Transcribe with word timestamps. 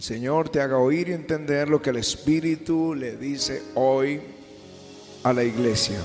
el 0.00 0.04
Señor 0.04 0.48
te 0.48 0.62
haga 0.62 0.78
oír 0.78 1.10
y 1.10 1.12
entender 1.12 1.68
lo 1.68 1.82
que 1.82 1.90
el 1.90 1.96
Espíritu 1.96 2.94
le 2.94 3.18
dice 3.18 3.62
hoy 3.74 4.18
a 5.22 5.30
la 5.34 5.44
iglesia. 5.44 5.98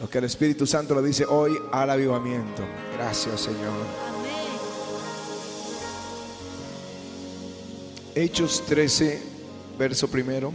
Lo 0.00 0.10
que 0.10 0.18
el 0.18 0.24
Espíritu 0.24 0.66
Santo 0.66 1.00
le 1.00 1.06
dice 1.06 1.24
hoy 1.24 1.56
al 1.70 1.88
avivamiento. 1.88 2.64
Gracias, 2.94 3.42
Señor. 3.42 3.86
Hechos 8.16 8.64
13, 8.66 9.22
verso 9.78 10.08
primero. 10.08 10.52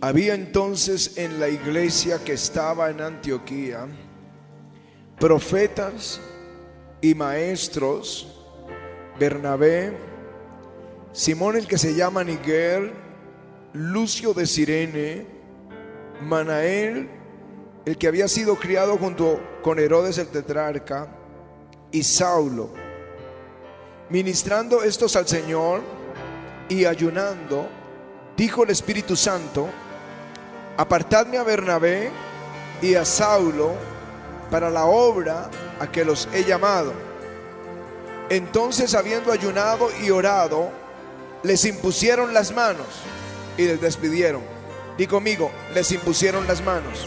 Había 0.00 0.34
entonces 0.34 1.18
en 1.18 1.40
la 1.40 1.48
iglesia 1.48 2.22
que 2.22 2.34
estaba 2.34 2.88
en 2.88 3.00
Antioquía 3.00 3.88
profetas 5.18 6.20
y 7.00 7.16
maestros, 7.16 8.28
Bernabé, 9.18 10.11
Simón 11.12 11.56
el 11.56 11.66
que 11.66 11.76
se 11.76 11.94
llama 11.94 12.24
Niguel, 12.24 12.92
Lucio 13.74 14.32
de 14.32 14.46
Sirene, 14.46 15.26
Manael, 16.22 17.08
el 17.84 17.98
que 17.98 18.08
había 18.08 18.28
sido 18.28 18.56
criado 18.56 18.96
junto 18.96 19.38
con 19.62 19.78
Herodes 19.78 20.16
el 20.16 20.28
tetrarca, 20.28 21.08
y 21.90 22.02
Saulo. 22.02 22.70
Ministrando 24.08 24.82
estos 24.82 25.14
al 25.16 25.28
Señor 25.28 25.82
y 26.70 26.86
ayunando, 26.86 27.68
dijo 28.34 28.64
el 28.64 28.70
Espíritu 28.70 29.14
Santo, 29.14 29.68
apartadme 30.78 31.36
a 31.36 31.42
Bernabé 31.42 32.10
y 32.80 32.94
a 32.94 33.04
Saulo 33.04 33.72
para 34.50 34.70
la 34.70 34.86
obra 34.86 35.50
a 35.78 35.92
que 35.92 36.06
los 36.06 36.26
he 36.32 36.44
llamado. 36.44 36.94
Entonces, 38.30 38.94
habiendo 38.94 39.30
ayunado 39.30 39.90
y 40.02 40.10
orado, 40.10 40.81
les 41.42 41.64
impusieron 41.64 42.34
las 42.34 42.52
manos 42.52 42.86
y 43.56 43.66
les 43.66 43.80
despidieron. 43.80 44.42
Di 44.96 45.06
conmigo, 45.06 45.50
les 45.74 45.90
impusieron 45.92 46.46
las 46.46 46.62
manos. 46.62 47.06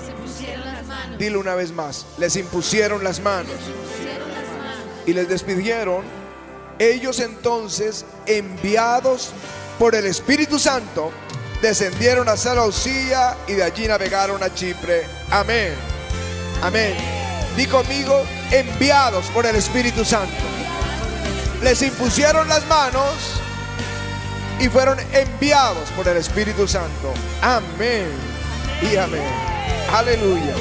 Dilo 1.18 1.40
una 1.40 1.56
vez 1.56 1.72
más, 1.72 2.06
les 2.18 2.36
impusieron 2.36 3.04
las 3.04 3.20
manos 3.20 3.56
y 5.06 5.14
les 5.14 5.30
despidieron. 5.30 6.04
Ellos 6.80 7.20
entonces, 7.20 8.06
enviados 8.26 9.32
por 9.80 9.96
el 9.96 10.06
Espíritu 10.06 10.60
Santo, 10.60 11.12
descendieron 11.62 12.28
a 12.28 12.36
Seleucía 12.36 13.38
y 13.48 13.54
de 13.54 13.64
allí 13.64 13.88
navegaron 13.88 14.44
a 14.44 14.54
Chipre. 14.54 15.06
Amén. 15.32 15.74
Amén. 16.62 16.96
Di 17.56 17.66
conmigo, 17.68 18.24
enviados 18.52 19.28
por 19.28 19.46
el 19.46 19.56
Espíritu 19.56 20.04
Santo. 20.04 20.44
Les 21.64 21.82
impusieron 21.82 22.50
las 22.50 22.66
manos 22.68 23.42
y 24.60 24.70
fueron 24.70 24.98
enviados 25.14 25.90
por 25.92 26.08
el 26.08 26.18
Espíritu 26.18 26.68
Santo. 26.68 27.14
Amén. 27.42 28.08
Y 28.82 28.96
amén. 28.96 29.24
Aleluya. 29.92 30.56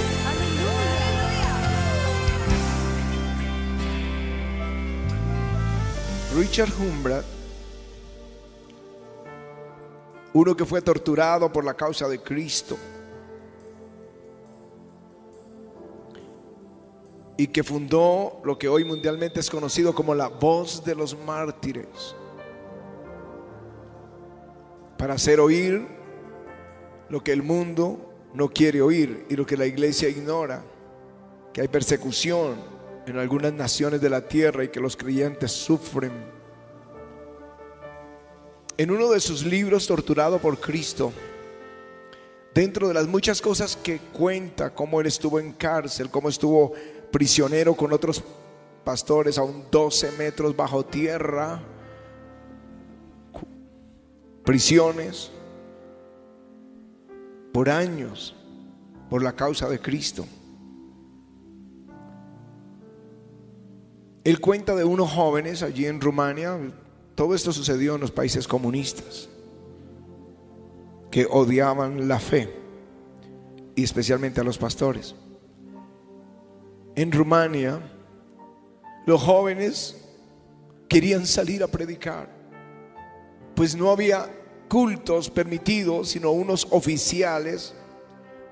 Richard 6.36 6.72
Humbrat, 6.80 7.24
uno 10.32 10.56
que 10.56 10.64
fue 10.64 10.82
torturado 10.82 11.52
por 11.52 11.64
la 11.64 11.74
causa 11.74 12.08
de 12.08 12.18
Cristo 12.18 12.76
y 17.36 17.46
que 17.48 17.62
fundó 17.62 18.40
lo 18.44 18.58
que 18.58 18.68
hoy 18.68 18.84
mundialmente 18.84 19.40
es 19.40 19.48
conocido 19.48 19.94
como 19.94 20.14
la 20.14 20.26
voz 20.28 20.84
de 20.84 20.94
los 20.96 21.16
mártires, 21.16 22.16
para 25.04 25.16
hacer 25.16 25.38
oír 25.38 25.86
lo 27.10 27.22
que 27.22 27.32
el 27.32 27.42
mundo 27.42 28.10
no 28.32 28.48
quiere 28.48 28.80
oír 28.80 29.26
y 29.28 29.36
lo 29.36 29.44
que 29.44 29.54
la 29.54 29.66
iglesia 29.66 30.08
ignora, 30.08 30.64
que 31.52 31.60
hay 31.60 31.68
persecución 31.68 32.54
en 33.06 33.18
algunas 33.18 33.52
naciones 33.52 34.00
de 34.00 34.08
la 34.08 34.26
tierra 34.26 34.64
y 34.64 34.68
que 34.68 34.80
los 34.80 34.96
creyentes 34.96 35.52
sufren. 35.52 36.10
En 38.78 38.90
uno 38.90 39.10
de 39.10 39.20
sus 39.20 39.44
libros, 39.44 39.86
Torturado 39.86 40.38
por 40.38 40.58
Cristo, 40.58 41.12
dentro 42.54 42.88
de 42.88 42.94
las 42.94 43.06
muchas 43.06 43.42
cosas 43.42 43.76
que 43.76 43.98
cuenta, 43.98 44.70
cómo 44.70 45.02
él 45.02 45.06
estuvo 45.06 45.38
en 45.38 45.52
cárcel, 45.52 46.08
cómo 46.08 46.30
estuvo 46.30 46.72
prisionero 47.12 47.74
con 47.74 47.92
otros 47.92 48.24
pastores 48.84 49.36
a 49.36 49.42
un 49.42 49.66
12 49.70 50.12
metros 50.12 50.56
bajo 50.56 50.82
tierra, 50.82 51.60
prisiones, 54.44 55.30
por 57.52 57.70
años, 57.70 58.34
por 59.08 59.22
la 59.22 59.32
causa 59.32 59.68
de 59.68 59.80
Cristo. 59.80 60.26
Él 64.22 64.40
cuenta 64.40 64.74
de 64.74 64.84
unos 64.84 65.10
jóvenes 65.10 65.62
allí 65.62 65.86
en 65.86 66.00
Rumania, 66.00 66.58
todo 67.14 67.34
esto 67.34 67.52
sucedió 67.52 67.94
en 67.94 68.00
los 68.00 68.10
países 68.10 68.48
comunistas, 68.48 69.28
que 71.10 71.26
odiaban 71.30 72.08
la 72.08 72.18
fe, 72.18 72.52
y 73.76 73.82
especialmente 73.82 74.40
a 74.40 74.44
los 74.44 74.58
pastores. 74.58 75.14
En 76.96 77.12
Rumania, 77.12 77.80
los 79.06 79.22
jóvenes 79.22 80.00
querían 80.88 81.26
salir 81.26 81.62
a 81.62 81.68
predicar, 81.68 82.33
pues 83.54 83.76
no 83.76 83.90
había 83.90 84.28
cultos 84.68 85.30
permitidos, 85.30 86.10
sino 86.10 86.30
unos 86.30 86.66
oficiales 86.70 87.74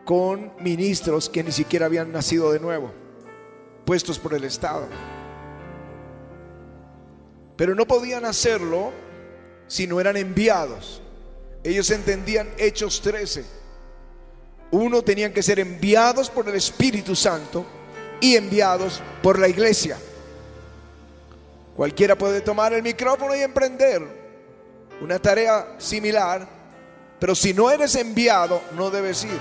con 0.04 0.52
ministros 0.60 1.28
que 1.28 1.42
ni 1.42 1.52
siquiera 1.52 1.86
habían 1.86 2.12
nacido 2.12 2.52
de 2.52 2.60
nuevo, 2.60 2.92
puestos 3.84 4.18
por 4.18 4.34
el 4.34 4.44
Estado. 4.44 4.88
Pero 7.56 7.74
no 7.74 7.86
podían 7.86 8.24
hacerlo 8.24 8.92
si 9.66 9.86
no 9.86 10.00
eran 10.00 10.16
enviados. 10.16 11.02
Ellos 11.64 11.90
entendían 11.90 12.48
Hechos 12.58 13.00
13. 13.02 13.44
Uno, 14.72 15.02
tenían 15.02 15.32
que 15.32 15.42
ser 15.42 15.60
enviados 15.60 16.30
por 16.30 16.48
el 16.48 16.54
Espíritu 16.54 17.14
Santo 17.14 17.64
y 18.20 18.36
enviados 18.36 19.02
por 19.22 19.38
la 19.38 19.48
iglesia. 19.48 19.98
Cualquiera 21.76 22.16
puede 22.16 22.40
tomar 22.40 22.72
el 22.72 22.82
micrófono 22.82 23.34
y 23.34 23.40
emprender 23.40 24.21
una 25.00 25.18
tarea 25.18 25.74
similar, 25.78 26.46
pero 27.18 27.34
si 27.34 27.54
no 27.54 27.70
eres 27.70 27.94
enviado, 27.94 28.62
no 28.76 28.90
debes 28.90 29.24
ir. 29.24 29.38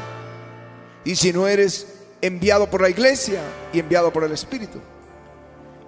Y 1.04 1.16
si 1.16 1.34
no 1.34 1.48
eres 1.48 1.88
enviado 2.22 2.70
por 2.70 2.82
la 2.82 2.90
iglesia 2.90 3.42
y 3.74 3.80
enviado 3.80 4.12
por 4.14 4.24
el 4.24 4.32
Espíritu. 4.32 4.80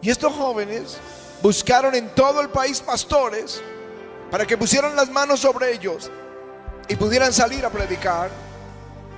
Y 0.02 0.10
estos 0.10 0.34
jóvenes 0.34 0.98
buscaron 1.42 1.96
en 1.96 2.10
todo 2.10 2.42
el 2.42 2.50
país 2.50 2.82
pastores 2.82 3.62
para 4.32 4.46
que 4.46 4.58
pusieran 4.58 4.96
las 4.96 5.10
manos 5.10 5.40
sobre 5.40 5.72
ellos 5.72 6.10
y 6.88 6.96
pudieran 6.96 7.32
salir 7.32 7.66
a 7.66 7.70
predicar. 7.70 8.32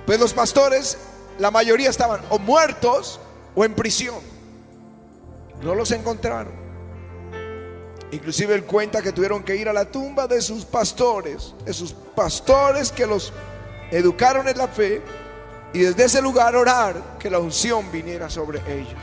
Pues 0.04 0.20
los 0.20 0.32
pastores, 0.32 0.98
la 1.38 1.50
mayoría 1.50 1.90
estaban 1.90 2.20
o 2.28 2.38
muertos 2.38 3.18
o 3.54 3.64
en 3.64 3.74
prisión. 3.74 4.20
No 5.62 5.74
los 5.74 5.90
encontraron. 5.90 6.65
Inclusive 8.12 8.54
él 8.54 8.64
cuenta 8.64 9.02
que 9.02 9.12
tuvieron 9.12 9.42
que 9.42 9.56
ir 9.56 9.68
a 9.68 9.72
la 9.72 9.84
tumba 9.84 10.26
de 10.26 10.40
sus 10.40 10.64
pastores, 10.64 11.54
de 11.64 11.72
sus 11.72 11.92
pastores 11.92 12.92
que 12.92 13.06
los 13.06 13.32
educaron 13.90 14.46
en 14.48 14.56
la 14.56 14.68
fe 14.68 15.02
y 15.72 15.80
desde 15.80 16.04
ese 16.04 16.22
lugar 16.22 16.54
orar 16.54 17.18
que 17.18 17.28
la 17.28 17.40
unción 17.40 17.90
viniera 17.90 18.30
sobre 18.30 18.60
ellos. 18.72 19.02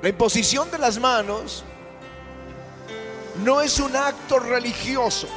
La 0.00 0.08
imposición 0.08 0.70
de 0.70 0.78
las 0.78 0.98
manos 0.98 1.64
no 3.44 3.60
es 3.60 3.78
un 3.78 3.94
acto 3.94 4.38
religioso. 4.38 5.28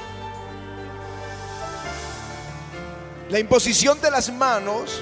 La 3.30 3.40
imposición 3.40 4.00
de 4.02 4.12
las 4.12 4.32
manos 4.32 5.02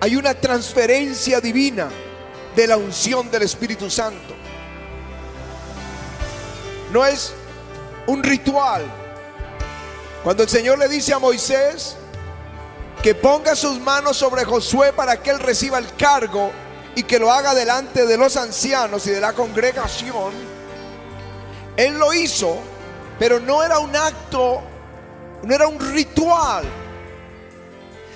hay 0.00 0.16
una 0.16 0.34
transferencia 0.34 1.40
divina 1.40 1.88
de 2.54 2.66
la 2.66 2.76
unción 2.76 3.30
del 3.30 3.42
Espíritu 3.42 3.90
Santo. 3.90 4.34
No 6.92 7.04
es 7.04 7.32
un 8.06 8.22
ritual. 8.22 8.84
Cuando 10.22 10.42
el 10.42 10.48
Señor 10.48 10.78
le 10.78 10.88
dice 10.88 11.12
a 11.12 11.18
Moisés 11.18 11.96
que 13.02 13.14
ponga 13.14 13.54
sus 13.54 13.78
manos 13.80 14.16
sobre 14.16 14.44
Josué 14.44 14.92
para 14.92 15.20
que 15.20 15.30
él 15.30 15.38
reciba 15.40 15.78
el 15.78 15.94
cargo, 15.96 16.50
y 16.94 17.02
que 17.02 17.18
lo 17.18 17.30
haga 17.30 17.54
delante 17.54 18.06
de 18.06 18.16
los 18.16 18.36
ancianos 18.36 19.06
y 19.06 19.10
de 19.10 19.20
la 19.20 19.32
congregación, 19.32 20.32
él 21.76 21.98
lo 21.98 22.12
hizo, 22.12 22.58
pero 23.18 23.40
no 23.40 23.62
era 23.62 23.78
un 23.78 23.94
acto, 23.96 24.62
no 25.42 25.54
era 25.54 25.66
un 25.66 25.78
ritual, 25.92 26.64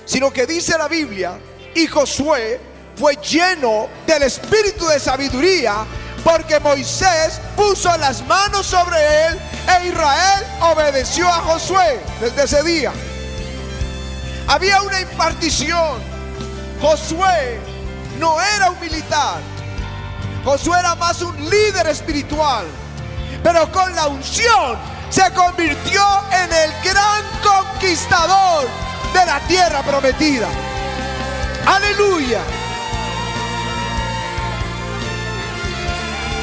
sino 0.05 0.33
que 0.33 0.47
dice 0.47 0.79
la 0.79 0.89
Biblia, 0.89 1.39
y 1.75 1.87
Josué 1.87 2.61
fue 2.99 3.17
lleno 3.17 3.89
del 4.07 4.25
espíritu 4.25 4.87
de 4.89 4.99
sabiduría 4.99 5.87
porque 6.25 6.59
Moisés 6.59 7.41
puso 7.57 7.97
las 7.99 8.27
manos 8.27 8.67
sobre 8.67 8.99
él 9.27 9.39
e 9.69 9.87
Israel 9.89 10.45
obedeció 10.61 11.29
a 11.29 11.41
Josué 11.41 12.01
desde 12.21 12.45
ese 12.45 12.63
día. 12.65 12.93
Había 14.49 14.83
una 14.83 15.01
impartición. 15.01 16.01
Josué 16.81 17.61
no 18.19 18.41
era 18.41 18.71
un 18.71 18.81
militar. 18.81 19.41
Josué 20.45 20.79
era 20.81 20.95
más 20.97 21.23
un 21.23 21.49
líder 21.49 21.87
espiritual. 21.87 22.67
Pero 23.43 23.71
con 23.71 23.95
la 23.95 24.09
unción 24.09 24.77
se 25.11 25.31
convirtió 25.33 26.03
en 26.33 26.53
el 26.53 26.73
gran 26.83 27.25
conquistador 27.43 28.67
de 29.13 29.27
la 29.27 29.41
tierra 29.41 29.83
prometida. 29.83 30.49
Aleluya. 31.67 32.41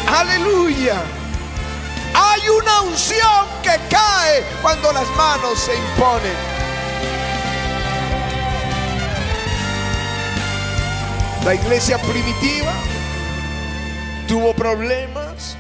Aleluya. 0.07 1.01
Hay 2.13 2.47
una 2.47 2.81
unción 2.81 3.47
que 3.63 3.77
cae 3.89 4.43
cuando 4.61 4.91
las 4.93 5.09
manos 5.15 5.59
se 5.59 5.75
imponen. 5.75 6.33
La 11.43 11.55
iglesia 11.55 11.97
primitiva 12.01 12.73
tuvo 14.27 14.53
problemas. 14.53 15.57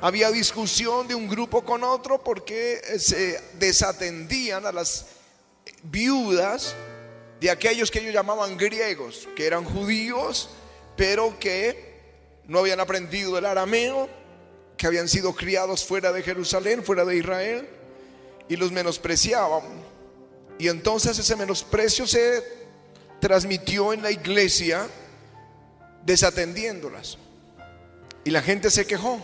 Había 0.00 0.30
discusión 0.30 1.06
de 1.06 1.14
un 1.14 1.28
grupo 1.28 1.62
con 1.62 1.84
otro 1.84 2.22
porque 2.22 2.80
se 2.98 3.40
desatendían 3.58 4.64
a 4.64 4.72
las 4.72 5.06
viudas 5.82 6.74
de 7.40 7.50
aquellos 7.50 7.90
que 7.90 8.00
ellos 8.00 8.14
llamaban 8.14 8.56
griegos, 8.56 9.28
que 9.36 9.46
eran 9.46 9.64
judíos, 9.64 10.50
pero 10.96 11.38
que 11.38 11.89
no 12.50 12.58
habían 12.58 12.80
aprendido 12.80 13.38
el 13.38 13.46
arameo, 13.46 14.08
que 14.76 14.88
habían 14.88 15.08
sido 15.08 15.36
criados 15.36 15.84
fuera 15.84 16.10
de 16.10 16.20
Jerusalén, 16.20 16.82
fuera 16.82 17.04
de 17.04 17.16
Israel, 17.16 17.68
y 18.48 18.56
los 18.56 18.72
menospreciaban. 18.72 19.62
Y 20.58 20.66
entonces 20.66 21.16
ese 21.16 21.36
menosprecio 21.36 22.08
se 22.08 22.42
transmitió 23.20 23.92
en 23.92 24.02
la 24.02 24.10
iglesia 24.10 24.88
desatendiéndolas. 26.04 27.18
Y 28.24 28.30
la 28.30 28.42
gente 28.42 28.68
se 28.72 28.84
quejó. 28.84 29.20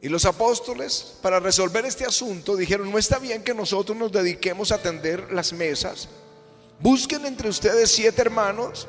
Y 0.00 0.08
los 0.08 0.24
apóstoles, 0.24 1.18
para 1.20 1.38
resolver 1.38 1.84
este 1.84 2.06
asunto, 2.06 2.56
dijeron, 2.56 2.90
no 2.90 2.96
está 2.96 3.18
bien 3.18 3.42
que 3.44 3.52
nosotros 3.52 3.94
nos 3.94 4.10
dediquemos 4.10 4.72
a 4.72 4.76
atender 4.76 5.34
las 5.34 5.52
mesas. 5.52 6.08
Busquen 6.80 7.26
entre 7.26 7.50
ustedes 7.50 7.90
siete 7.90 8.22
hermanos 8.22 8.88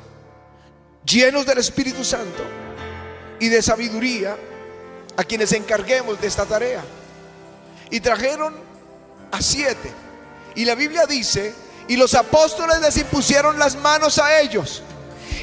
llenos 1.04 1.44
del 1.44 1.58
Espíritu 1.58 2.02
Santo 2.04 2.67
y 3.40 3.48
de 3.48 3.62
sabiduría 3.62 4.36
a 5.16 5.24
quienes 5.24 5.52
encarguemos 5.52 6.20
de 6.20 6.26
esta 6.26 6.46
tarea. 6.46 6.82
Y 7.90 8.00
trajeron 8.00 8.54
a 9.30 9.42
siete. 9.42 9.92
Y 10.54 10.64
la 10.64 10.74
Biblia 10.74 11.06
dice 11.06 11.54
y 11.88 11.96
los 11.96 12.14
apóstoles 12.14 12.80
les 12.80 12.96
impusieron 12.98 13.58
las 13.58 13.76
manos 13.76 14.18
a 14.18 14.40
ellos. 14.40 14.82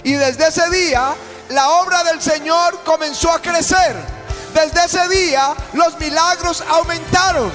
Y 0.04 0.14
desde 0.14 0.48
ese 0.48 0.70
día 0.70 1.16
la 1.50 1.70
obra 1.70 2.04
del 2.04 2.22
Señor 2.22 2.82
comenzó 2.84 3.32
a 3.32 3.42
crecer. 3.42 3.96
Desde 4.54 4.86
ese 4.86 5.08
día 5.10 5.54
los 5.74 6.00
milagros 6.00 6.64
aumentaron. 6.68 7.52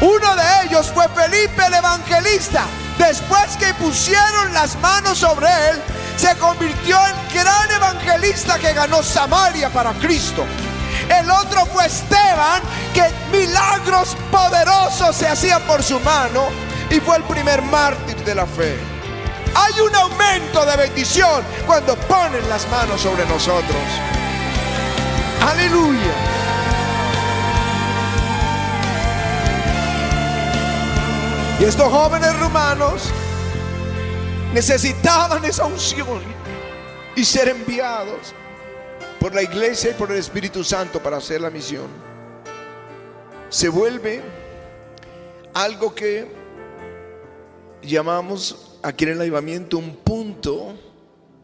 Uno 0.00 0.36
de 0.36 0.42
ellos 0.64 0.92
fue 0.94 1.08
Felipe 1.08 1.66
el 1.66 1.74
evangelista. 1.74 2.64
Después 2.98 3.56
que 3.58 3.74
pusieron 3.74 4.52
las 4.52 4.76
manos 4.80 5.18
sobre 5.18 5.48
él, 5.70 5.82
se 6.18 6.36
convirtió 6.36 6.98
en 7.06 7.14
gran 7.32 7.70
evangelista 7.70 8.58
que 8.58 8.72
ganó 8.72 9.02
Samaria 9.02 9.70
para 9.70 9.92
Cristo. 9.94 10.44
El 11.08 11.30
otro 11.30 11.64
fue 11.66 11.86
Esteban, 11.86 12.60
que 12.92 13.04
milagros 13.30 14.16
poderosos 14.30 15.14
se 15.14 15.28
hacían 15.28 15.62
por 15.62 15.82
su 15.82 16.00
mano 16.00 16.48
y 16.90 16.98
fue 16.98 17.18
el 17.18 17.22
primer 17.22 17.62
mártir 17.62 18.16
de 18.24 18.34
la 18.34 18.46
fe. 18.46 18.76
Hay 19.54 19.80
un 19.80 19.94
aumento 19.94 20.66
de 20.66 20.76
bendición 20.76 21.44
cuando 21.66 21.94
ponen 21.96 22.48
las 22.48 22.68
manos 22.68 23.00
sobre 23.00 23.24
nosotros. 23.26 23.82
Aleluya. 25.48 26.12
Y 31.60 31.64
estos 31.64 31.90
jóvenes 31.92 32.38
romanos 32.38 33.12
necesitaban 34.52 35.44
esa 35.44 35.66
unción 35.66 36.22
y 37.14 37.24
ser 37.24 37.48
enviados 37.48 38.34
por 39.20 39.34
la 39.34 39.42
iglesia 39.42 39.90
y 39.90 39.94
por 39.94 40.10
el 40.10 40.18
Espíritu 40.18 40.64
Santo 40.64 41.02
para 41.02 41.18
hacer 41.18 41.40
la 41.40 41.50
misión. 41.50 41.88
Se 43.50 43.68
vuelve 43.68 44.22
algo 45.54 45.94
que 45.94 46.26
llamamos 47.82 48.78
aquí 48.82 49.04
en 49.04 49.10
el 49.10 49.20
avivamiento 49.20 49.78
un 49.78 49.96
punto 49.96 50.78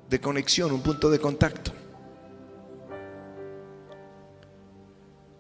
de 0.09 0.21
conexión, 0.21 0.73
un 0.73 0.83
punto 0.83 1.11
de 1.11 1.19
contacto. 1.19 1.73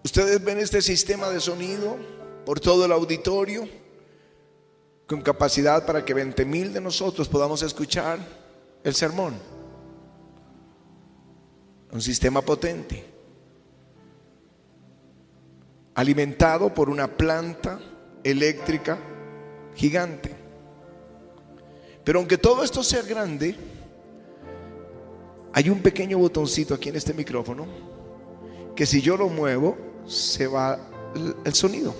Ustedes 0.02 0.42
ven 0.42 0.58
este 0.58 0.82
sistema 0.82 1.28
de 1.30 1.40
sonido 1.40 1.96
por 2.44 2.60
todo 2.60 2.84
el 2.84 2.92
auditorio 2.92 3.68
con 5.06 5.20
capacidad 5.20 5.84
para 5.84 6.04
que 6.04 6.14
20 6.14 6.44
mil 6.44 6.72
de 6.72 6.80
nosotros 6.80 7.28
podamos 7.28 7.62
escuchar 7.62 8.18
el 8.82 8.94
sermón. 8.94 9.34
Un 11.92 12.00
sistema 12.00 12.40
potente, 12.42 13.04
alimentado 15.94 16.72
por 16.74 16.88
una 16.88 17.06
planta 17.06 17.78
eléctrica 18.24 18.98
gigante. 19.76 20.34
Pero 22.02 22.18
aunque 22.18 22.36
todo 22.36 22.64
esto 22.64 22.82
sea 22.82 23.02
grande, 23.02 23.56
hay 25.52 25.70
un 25.70 25.80
pequeño 25.80 26.18
botoncito 26.18 26.74
aquí 26.74 26.88
en 26.88 26.96
este 26.96 27.14
micrófono 27.14 27.66
que 28.74 28.86
si 28.86 29.00
yo 29.00 29.16
lo 29.16 29.28
muevo, 29.28 29.76
se 30.06 30.48
va 30.48 30.78
el 31.44 31.54
sonido. 31.54 31.94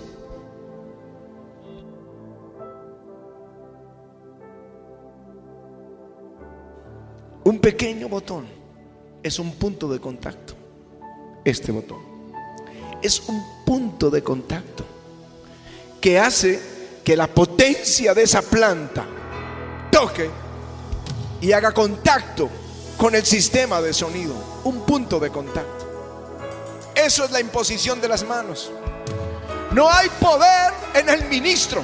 Pequeño 7.65 8.07
botón 8.07 8.45
es 9.23 9.39
un 9.39 9.55
punto 9.55 9.87
de 9.87 9.99
contacto. 9.99 10.53
Este 11.43 11.71
botón 11.71 11.97
es 13.01 13.21
un 13.21 13.65
punto 13.65 14.11
de 14.11 14.21
contacto 14.21 14.85
que 15.99 16.19
hace 16.19 16.61
que 17.03 17.17
la 17.17 17.25
potencia 17.25 18.13
de 18.13 18.21
esa 18.21 18.43
planta 18.43 19.03
toque 19.91 20.29
y 21.41 21.53
haga 21.53 21.71
contacto 21.71 22.51
con 22.97 23.15
el 23.15 23.25
sistema 23.25 23.81
de 23.81 23.95
sonido, 23.95 24.35
un 24.63 24.85
punto 24.85 25.19
de 25.19 25.31
contacto. 25.31 26.93
Eso 26.93 27.25
es 27.25 27.31
la 27.31 27.39
imposición 27.39 27.99
de 27.99 28.09
las 28.09 28.23
manos. 28.27 28.71
No 29.71 29.89
hay 29.89 30.07
poder 30.19 30.71
en 30.93 31.09
el 31.09 31.27
ministro. 31.29 31.81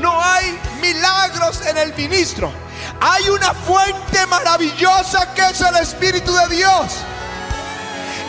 No 0.00 0.20
hay 0.20 0.58
milagros 0.82 1.64
en 1.68 1.78
el 1.78 1.94
ministro. 1.94 2.50
Hay 3.00 3.28
una 3.30 3.54
fuente 3.54 4.26
maravillosa 4.26 5.32
que 5.34 5.42
es 5.42 5.60
el 5.60 5.76
Espíritu 5.76 6.34
de 6.34 6.56
Dios. 6.56 6.96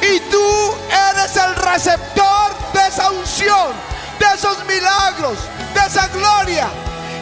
Y 0.02 0.20
tú 0.30 0.76
eres 1.12 1.36
el 1.36 1.56
receptor 1.56 2.56
de 2.74 2.88
esa 2.88 3.10
unción, 3.10 3.74
de 4.20 4.26
esos 4.36 4.64
milagros, 4.66 5.38
de 5.74 5.80
esa 5.88 6.08
gloria. 6.10 6.68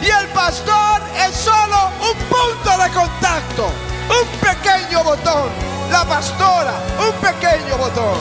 Y 0.02 0.08
el 0.08 0.28
pastor 0.28 1.02
es 1.28 1.36
solo 1.36 1.90
un 2.02 2.18
punto 2.26 2.84
de 2.84 2.90
contacto, 2.92 3.72
un 4.10 4.40
pequeño 4.40 5.04
botón. 5.04 5.50
La 5.92 6.04
pastora, 6.04 6.74
un 7.00 7.14
pequeño 7.22 7.78
botón. 7.78 8.18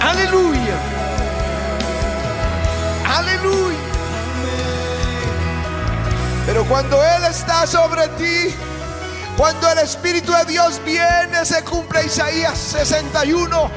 Aleluya. 0.00 0.76
Aleluya. 3.16 3.93
Pero 6.46 6.64
cuando 6.66 7.02
Él 7.02 7.24
está 7.24 7.66
sobre 7.66 8.08
ti, 8.08 8.54
cuando 9.36 9.70
el 9.70 9.78
Espíritu 9.78 10.32
de 10.32 10.44
Dios 10.44 10.80
viene, 10.84 11.44
se 11.44 11.62
cumple 11.64 12.04
Isaías 12.06 12.58
61. 12.58 13.70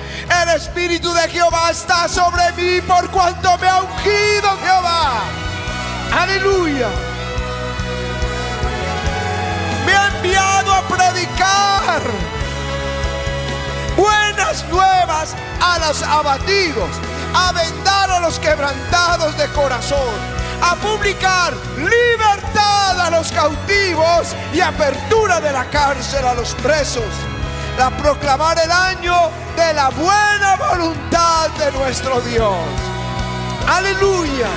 El 0.43 0.49
Espíritu 0.49 1.13
de 1.13 1.29
Jehová 1.29 1.71
está 1.71 2.07
sobre 2.07 2.51
mí 2.53 2.81
por 2.81 3.09
cuanto 3.09 3.57
me 3.57 3.67
ha 3.67 3.81
ungido 3.81 4.57
Jehová 4.63 5.23
Aleluya. 6.11 6.87
Me 9.85 9.93
ha 9.93 10.07
enviado 10.15 10.73
a 10.73 10.81
predicar 10.87 12.01
buenas 13.95 14.65
nuevas 14.69 15.35
a 15.61 15.79
los 15.79 16.01
abatidos, 16.03 16.89
a 17.33 17.51
vendar 17.51 18.11
a 18.11 18.19
los 18.19 18.39
quebrantados 18.39 19.37
de 19.37 19.47
corazón, 19.49 20.13
a 20.61 20.75
publicar 20.75 21.53
libertad 21.77 22.99
a 22.99 23.09
los 23.11 23.31
cautivos 23.31 24.35
y 24.53 24.61
apertura 24.61 25.39
de 25.39 25.51
la 25.51 25.65
cárcel 25.69 26.25
a 26.25 26.33
los 26.33 26.53
presos. 26.55 27.03
la 27.77 27.91
proclamar 27.91 28.57
el 28.59 28.71
año 28.71 29.15
de 29.55 29.73
la 29.73 29.89
buena 29.89 30.55
voluntad 30.55 31.49
de 31.51 31.71
nuestro 31.73 32.19
Dios. 32.21 32.57
Aleluya. 33.67 34.49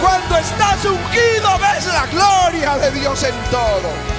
Cuando 0.00 0.36
estás 0.36 0.84
ungido 0.84 1.58
ves 1.60 1.86
la 1.86 2.06
gloria 2.06 2.76
de 2.78 2.90
Dios 2.90 3.22
en 3.22 3.34
todo. 3.50 4.14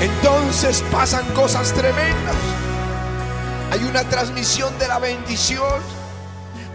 Entonces 0.00 0.82
pasan 0.90 1.24
cosas 1.34 1.72
tremendas. 1.72 2.36
Hay 3.72 3.84
una 3.84 4.04
transmisión 4.04 4.76
de 4.78 4.88
la 4.88 4.98
bendición. 4.98 5.97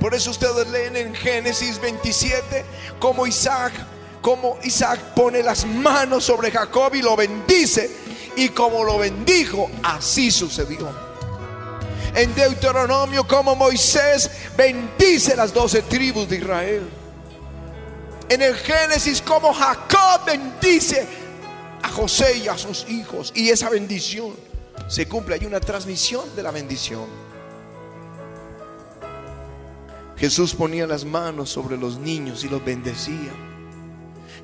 Por 0.03 0.13
eso 0.13 0.31
ustedes 0.31 0.67
leen 0.67 0.97
en 0.97 1.15
Génesis 1.15 1.79
27 1.79 2.65
como 2.99 3.25
Isaac 3.25 3.71
como 4.19 4.59
Isaac 4.61 4.99
pone 5.15 5.41
las 5.41 5.65
manos 5.65 6.25
sobre 6.25 6.51
Jacob 6.51 6.93
y 6.93 7.01
lo 7.01 7.15
bendice. 7.15 7.89
Y 8.35 8.49
como 8.49 8.83
lo 8.83 8.97
bendijo, 8.97 9.71
así 9.81 10.29
sucedió. 10.29 10.89
En 12.13 12.35
Deuteronomio, 12.35 13.25
como 13.25 13.55
Moisés 13.55 14.29
bendice 14.57 15.37
las 15.37 15.53
doce 15.53 15.83
tribus 15.83 16.27
de 16.27 16.35
Israel. 16.35 16.89
En 18.27 18.41
el 18.41 18.55
Génesis, 18.55 19.21
como 19.21 19.53
Jacob 19.53 20.25
bendice 20.25 21.07
a 21.81 21.87
José 21.87 22.39
y 22.39 22.49
a 22.49 22.57
sus 22.57 22.85
hijos. 22.89 23.31
Y 23.33 23.51
esa 23.51 23.69
bendición 23.69 24.35
se 24.89 25.07
cumple. 25.07 25.35
Hay 25.35 25.45
una 25.45 25.61
transmisión 25.61 26.35
de 26.35 26.43
la 26.43 26.51
bendición. 26.51 27.32
Jesús 30.23 30.55
ponía 30.55 30.87
las 30.87 31.03
manos 31.03 31.49
sobre 31.49 31.75
los 31.75 31.99
niños 31.99 32.45
y 32.45 32.47
los 32.47 32.63
bendecía. 32.63 33.33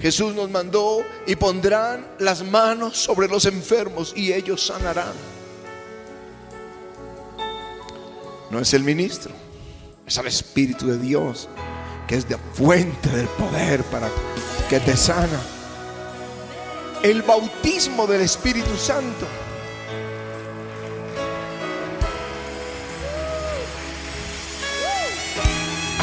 Jesús 0.02 0.36
nos 0.36 0.50
mandó 0.50 0.98
y 1.26 1.38
pondrán 1.38 2.06
las 2.20 2.44
manos 2.44 2.98
sobre 2.98 3.30
los 3.30 3.46
enfermos 3.46 4.12
y 4.14 4.34
ellos 4.34 4.66
sanarán. 4.66 5.14
No 8.52 8.60
es 8.60 8.74
el 8.74 8.84
ministro, 8.84 9.32
es 10.06 10.18
el 10.18 10.28
Espíritu 10.28 10.86
de 10.86 10.98
Dios 10.98 11.48
que 12.10 12.16
es 12.16 12.28
de 12.28 12.38
fuente 12.56 13.08
del 13.12 13.30
poder 13.30 13.82
para 13.86 14.10
que 14.70 14.82
te 14.82 14.98
sana. 14.98 15.40
El 17.04 17.22
bautismo 17.22 18.06
del 18.06 18.20
Espíritu 18.20 18.76
Santo. 18.76 19.26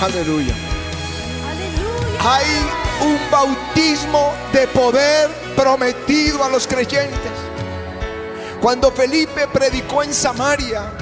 Aleluya. 0.02 0.54
Hay 2.20 2.46
un 3.00 3.18
bautismo 3.30 4.32
de 4.52 4.66
poder 4.68 5.30
prometido 5.56 6.44
a 6.44 6.48
los 6.48 6.66
creyentes. 6.66 7.32
Cuando 8.60 8.90
Felipe 8.90 9.46
predicó 9.48 10.02
en 10.02 10.12
Samaria, 10.12 10.92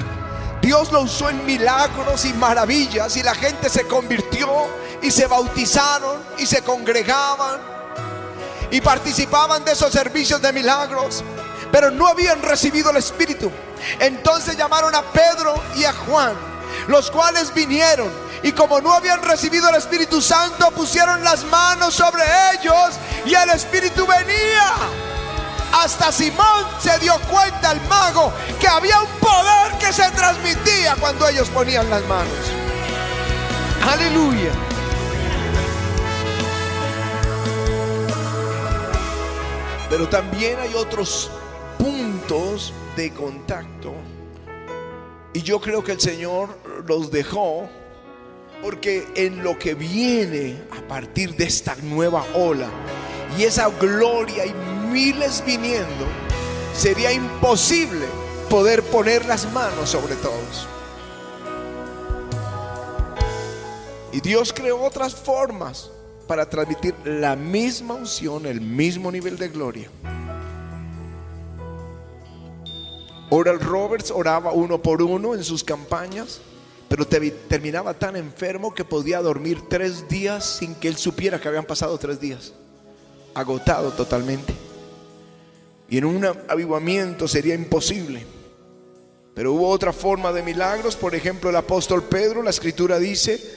Dios 0.61 0.91
lo 0.91 1.01
usó 1.01 1.29
en 1.29 1.45
milagros 1.45 2.25
y 2.25 2.33
maravillas 2.33 3.17
y 3.17 3.23
la 3.23 3.35
gente 3.35 3.69
se 3.69 3.85
convirtió 3.85 4.49
y 5.01 5.11
se 5.11 5.27
bautizaron 5.27 6.23
y 6.37 6.45
se 6.45 6.61
congregaban 6.61 7.59
y 8.71 8.81
participaban 8.81 9.63
de 9.65 9.73
esos 9.73 9.91
servicios 9.91 10.41
de 10.41 10.51
milagros, 10.53 11.23
pero 11.71 11.91
no 11.91 12.07
habían 12.07 12.41
recibido 12.41 12.91
el 12.91 12.97
Espíritu. 12.97 13.51
Entonces 13.99 14.57
llamaron 14.57 14.95
a 14.95 15.01
Pedro 15.03 15.53
y 15.75 15.83
a 15.83 15.93
Juan, 15.93 16.33
los 16.87 17.11
cuales 17.11 17.53
vinieron 17.53 18.11
y 18.43 18.51
como 18.51 18.79
no 18.79 18.93
habían 18.93 19.21
recibido 19.23 19.69
el 19.69 19.75
Espíritu 19.75 20.21
Santo, 20.21 20.69
pusieron 20.71 21.23
las 21.23 21.43
manos 21.45 21.95
sobre 21.95 22.23
ellos 22.53 22.95
y 23.25 23.33
el 23.33 23.49
Espíritu 23.49 24.05
venía. 24.05 24.73
Hasta 25.73 26.11
Simón 26.11 26.65
se 26.79 26.97
dio 26.99 27.19
cuenta, 27.29 27.71
el 27.71 27.81
mago, 27.87 28.31
que 28.59 28.67
había 28.67 29.01
un 29.01 29.09
poder 29.19 29.77
que 29.79 29.91
se 29.91 30.09
transmitía 30.11 30.95
cuando 30.99 31.27
ellos 31.27 31.49
ponían 31.49 31.89
las 31.89 32.03
manos. 32.03 32.37
Aleluya. 33.91 34.51
Pero 39.89 40.07
también 40.07 40.59
hay 40.59 40.73
otros 40.75 41.29
puntos 41.77 42.73
de 42.95 43.13
contacto. 43.13 43.93
Y 45.35 45.41
yo 45.41 45.59
creo 45.59 45.83
que 45.83 45.91
el 45.91 45.99
Señor 45.99 46.47
los 46.87 47.11
dejó 47.11 47.67
porque 48.61 49.05
en 49.15 49.43
lo 49.43 49.59
que 49.59 49.73
viene 49.73 50.63
a 50.71 50.87
partir 50.87 51.35
de 51.35 51.43
esta 51.43 51.75
nueva 51.83 52.25
ola 52.35 52.69
y 53.37 53.43
esa 53.43 53.67
gloria 53.67 54.45
y 54.45 54.53
miles 54.93 55.43
viniendo, 55.45 56.07
sería 56.73 57.11
imposible 57.11 58.05
poder 58.49 58.81
poner 58.83 59.25
las 59.25 59.51
manos 59.51 59.89
sobre 59.89 60.15
todos. 60.15 60.69
Y 64.13 64.21
Dios 64.21 64.53
creó 64.53 64.81
otras 64.81 65.13
formas 65.13 65.91
para 66.29 66.49
transmitir 66.49 66.95
la 67.03 67.35
misma 67.35 67.95
unción, 67.95 68.45
el 68.45 68.61
mismo 68.61 69.11
nivel 69.11 69.37
de 69.37 69.49
gloria. 69.49 69.89
Oral 73.35 73.59
Roberts 73.59 74.11
oraba 74.11 74.51
uno 74.51 74.81
por 74.81 75.01
uno 75.01 75.35
en 75.35 75.43
sus 75.43 75.63
campañas 75.63 76.41
pero 76.87 77.07
terminaba 77.07 77.93
tan 77.93 78.15
enfermo 78.15 78.73
que 78.73 78.85
podía 78.85 79.21
dormir 79.21 79.63
tres 79.67 80.07
días 80.07 80.45
sin 80.59 80.75
que 80.75 80.87
él 80.87 80.97
supiera 80.97 81.41
que 81.41 81.47
habían 81.47 81.65
pasado 81.65 81.97
tres 81.97 82.19
días. 82.19 82.53
Agotado 83.33 83.91
totalmente. 83.91 84.53
Y 85.89 85.97
en 85.97 86.05
un 86.05 86.25
avivamiento 86.47 87.27
sería 87.27 87.55
imposible. 87.55 88.25
Pero 89.33 89.53
hubo 89.53 89.69
otra 89.69 89.91
forma 89.91 90.31
de 90.31 90.43
milagros. 90.43 90.95
Por 90.95 91.15
ejemplo, 91.15 91.49
el 91.49 91.55
apóstol 91.55 92.03
Pedro, 92.03 92.41
la 92.41 92.51
escritura 92.51 92.97
dice, 92.99 93.54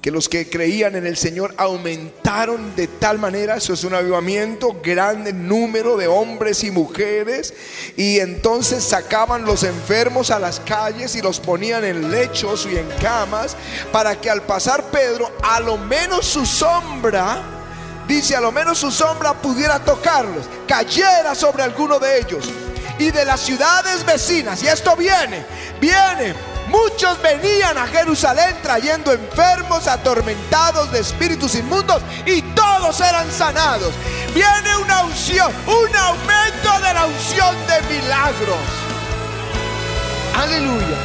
que 0.00 0.10
los 0.10 0.28
que 0.28 0.48
creían 0.48 0.96
en 0.96 1.06
el 1.06 1.16
Señor 1.16 1.54
aumentaron 1.58 2.74
de 2.74 2.86
tal 2.86 3.18
manera, 3.18 3.56
eso 3.56 3.74
es 3.74 3.84
un 3.84 3.94
avivamiento, 3.94 4.80
grande 4.82 5.32
número 5.32 5.96
de 5.96 6.06
hombres 6.06 6.64
y 6.64 6.70
mujeres, 6.70 7.52
y 7.96 8.18
entonces 8.18 8.82
sacaban 8.82 9.44
los 9.44 9.62
enfermos 9.62 10.30
a 10.30 10.38
las 10.38 10.60
calles 10.60 11.14
y 11.16 11.22
los 11.22 11.38
ponían 11.38 11.84
en 11.84 12.10
lechos 12.10 12.66
y 12.70 12.78
en 12.78 12.88
camas, 13.00 13.56
para 13.92 14.18
que 14.18 14.30
al 14.30 14.42
pasar 14.42 14.84
Pedro, 14.84 15.30
a 15.42 15.60
lo 15.60 15.76
menos 15.76 16.24
su 16.24 16.46
sombra, 16.46 17.42
dice, 18.08 18.34
a 18.34 18.40
lo 18.40 18.52
menos 18.52 18.78
su 18.78 18.90
sombra 18.90 19.34
pudiera 19.34 19.84
tocarlos, 19.84 20.46
cayera 20.66 21.34
sobre 21.34 21.62
alguno 21.62 21.98
de 21.98 22.20
ellos. 22.20 22.50
Y 22.98 23.10
de 23.10 23.24
las 23.24 23.40
ciudades 23.40 24.04
vecinas, 24.04 24.62
y 24.62 24.68
esto 24.68 24.94
viene, 24.94 25.46
viene 25.80 26.34
Muchos 26.70 27.20
venían 27.20 27.76
a 27.76 27.86
Jerusalén 27.88 28.56
trayendo 28.62 29.12
enfermos, 29.12 29.88
atormentados 29.88 30.92
de 30.92 31.00
espíritus 31.00 31.56
inmundos 31.56 32.00
y 32.24 32.42
todos 32.42 33.00
eran 33.00 33.28
sanados. 33.32 33.92
Viene 34.32 34.76
una 34.76 35.02
unción, 35.02 35.52
un 35.66 35.96
aumento 35.96 36.80
de 36.86 36.94
la 36.94 37.06
unción 37.06 37.56
de 37.66 37.94
milagros. 37.94 38.58
Aleluya. 40.36 40.96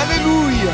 Aleluya. 0.00 0.72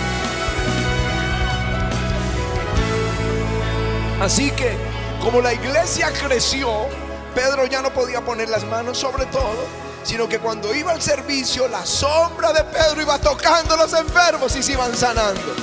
Así 4.21 4.51
que 4.51 4.77
como 5.23 5.41
la 5.41 5.55
iglesia 5.55 6.13
creció, 6.13 6.89
Pedro 7.35 7.67
ya 7.67 7.83
no 7.83 7.93
podía 7.93 8.21
poner 8.21 8.49
las 8.49 8.65
manos 8.65 8.99
sobre 8.99 9.27
todo, 9.27 9.65
sino 10.05 10.29
que 10.29 10.39
cuando 10.39 10.75
iba 10.75 10.93
al 10.93 11.03
servicio, 11.03 11.69
la 11.69 11.85
sombra 11.87 12.53
de 12.53 12.65
Pedro 12.65 13.03
iba 13.03 13.19
tocando 13.19 13.75
a 13.75 13.77
los 13.77 13.93
enfermos 13.93 14.55
y 14.57 14.63
se 14.63 14.73
iban 14.73 14.95
sanando. 14.97 15.55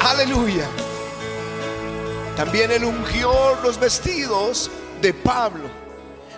Aleluya. 0.00 0.68
También 2.36 2.70
él 2.70 2.84
ungió 2.84 3.56
los 3.62 3.78
vestidos 3.78 4.70
de 5.00 5.12
Pablo. 5.12 5.68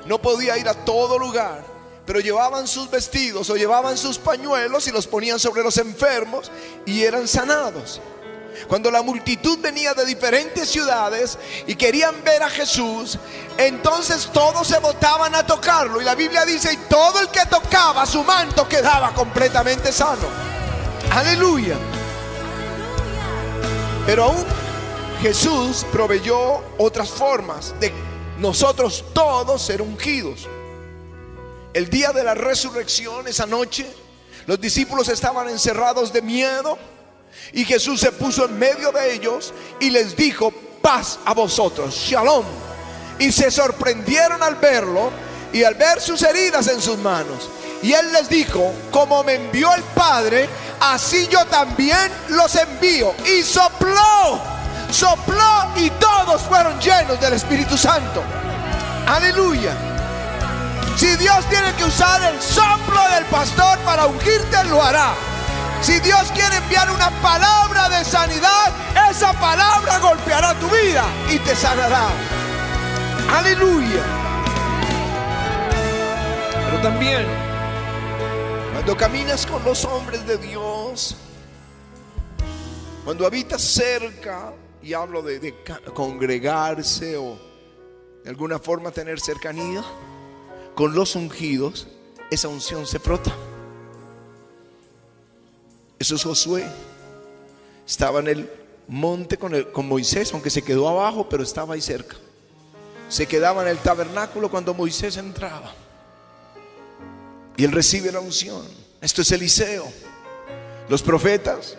No 0.06 0.20
podía 0.20 0.58
ir 0.58 0.68
a 0.68 0.74
todo 0.74 1.18
lugar, 1.18 1.64
pero 2.04 2.20
llevaban 2.20 2.66
sus 2.66 2.90
vestidos 2.90 3.48
o 3.50 3.56
llevaban 3.56 3.96
sus 3.96 4.18
pañuelos 4.18 4.86
y 4.86 4.90
los 4.90 5.06
ponían 5.06 5.38
sobre 5.38 5.62
los 5.62 5.78
enfermos 5.78 6.50
y 6.84 7.02
eran 7.02 7.26
sanados. 7.26 8.00
Cuando 8.68 8.90
la 8.90 9.02
multitud 9.02 9.58
venía 9.58 9.94
de 9.94 10.04
diferentes 10.04 10.68
ciudades 10.68 11.38
y 11.66 11.74
querían 11.74 12.22
ver 12.24 12.42
a 12.42 12.50
Jesús, 12.50 13.18
entonces 13.58 14.30
todos 14.32 14.66
se 14.66 14.78
botaban 14.78 15.34
a 15.34 15.46
tocarlo. 15.46 16.00
Y 16.00 16.04
la 16.04 16.14
Biblia 16.14 16.44
dice, 16.44 16.72
y 16.72 16.76
todo 16.88 17.20
el 17.20 17.28
que 17.28 17.44
tocaba 17.46 18.06
su 18.06 18.22
manto 18.24 18.66
quedaba 18.68 19.12
completamente 19.12 19.92
sano. 19.92 20.28
Aleluya. 21.10 21.76
Pero 24.06 24.24
aún 24.24 24.44
Jesús 25.20 25.86
proveyó 25.92 26.62
otras 26.78 27.08
formas 27.08 27.74
de 27.80 27.92
nosotros 28.38 29.04
todos 29.12 29.62
ser 29.62 29.80
ungidos. 29.80 30.48
El 31.72 31.90
día 31.90 32.12
de 32.12 32.22
la 32.22 32.34
resurrección, 32.34 33.26
esa 33.26 33.46
noche, 33.46 33.86
los 34.46 34.60
discípulos 34.60 35.08
estaban 35.08 35.48
encerrados 35.48 36.12
de 36.12 36.22
miedo 36.22 36.78
Y 37.52 37.64
Jesús 37.64 38.00
se 38.00 38.12
puso 38.12 38.46
en 38.46 38.58
medio 38.58 38.90
de 38.92 39.14
ellos 39.14 39.52
y 39.80 39.90
les 39.90 40.16
dijo, 40.16 40.52
paz 40.82 41.18
a 41.24 41.34
vosotros, 41.34 41.94
shalom. 41.94 42.44
Y 43.18 43.30
se 43.32 43.50
sorprendieron 43.50 44.42
al 44.42 44.56
verlo 44.56 45.10
y 45.52 45.62
al 45.62 45.74
ver 45.74 46.00
sus 46.00 46.22
heridas 46.22 46.66
en 46.68 46.80
sus 46.80 46.98
manos. 46.98 47.48
Y 47.82 47.92
él 47.92 48.12
les 48.12 48.28
dijo, 48.28 48.72
como 48.90 49.22
me 49.22 49.34
envió 49.34 49.72
el 49.74 49.82
Padre, 49.82 50.48
así 50.80 51.28
yo 51.30 51.44
también 51.46 52.10
los 52.28 52.54
envío. 52.56 53.14
Y 53.24 53.42
sopló, 53.42 54.40
sopló 54.90 55.72
y 55.76 55.90
todos 55.90 56.42
fueron 56.42 56.80
llenos 56.80 57.20
del 57.20 57.34
Espíritu 57.34 57.76
Santo. 57.76 58.22
Aleluya. 59.06 59.72
Si 60.96 61.14
Dios 61.16 61.44
tiene 61.50 61.74
que 61.74 61.84
usar 61.84 62.22
el 62.32 62.40
soplo 62.40 63.00
del 63.14 63.24
pastor 63.26 63.78
para 63.80 64.06
ungirte, 64.06 64.64
lo 64.64 64.82
hará. 64.82 65.14
Si 65.84 66.00
Dios 66.00 66.32
quiere 66.32 66.56
enviar 66.56 66.90
una 66.90 67.10
palabra 67.20 67.90
de 67.90 68.06
sanidad, 68.06 68.72
esa 69.10 69.34
palabra 69.34 69.98
golpeará 69.98 70.58
tu 70.58 70.66
vida 70.68 71.04
y 71.30 71.38
te 71.40 71.54
sanará. 71.54 72.08
Aleluya. 73.30 74.02
Pero 76.64 76.80
también, 76.80 77.26
cuando 78.72 78.96
caminas 78.96 79.44
con 79.44 79.62
los 79.62 79.84
hombres 79.84 80.26
de 80.26 80.38
Dios, 80.38 81.16
cuando 83.04 83.26
habitas 83.26 83.60
cerca, 83.60 84.54
y 84.80 84.94
hablo 84.94 85.20
de, 85.20 85.38
de 85.38 85.54
congregarse 85.92 87.18
o 87.18 87.38
de 88.24 88.30
alguna 88.30 88.58
forma 88.58 88.90
tener 88.90 89.20
cercanía, 89.20 89.84
con 90.74 90.94
los 90.94 91.14
ungidos, 91.14 91.88
esa 92.30 92.48
unción 92.48 92.86
se 92.86 92.98
frota. 92.98 93.34
Eso 96.04 96.16
es 96.16 96.22
Josué. 96.22 96.66
Estaba 97.86 98.20
en 98.20 98.28
el 98.28 98.50
monte 98.88 99.38
con, 99.38 99.58
con 99.72 99.88
Moisés, 99.88 100.30
aunque 100.34 100.50
se 100.50 100.60
quedó 100.60 100.86
abajo, 100.86 101.30
pero 101.30 101.42
estaba 101.42 101.72
ahí 101.72 101.80
cerca. 101.80 102.16
Se 103.08 103.26
quedaba 103.26 103.62
en 103.62 103.68
el 103.68 103.78
tabernáculo 103.78 104.50
cuando 104.50 104.74
Moisés 104.74 105.16
entraba. 105.16 105.72
Y 107.56 107.64
él 107.64 107.72
recibe 107.72 108.12
la 108.12 108.20
unción. 108.20 108.66
Esto 109.00 109.22
es 109.22 109.32
Eliseo. 109.32 109.86
Los 110.90 111.02
profetas 111.02 111.78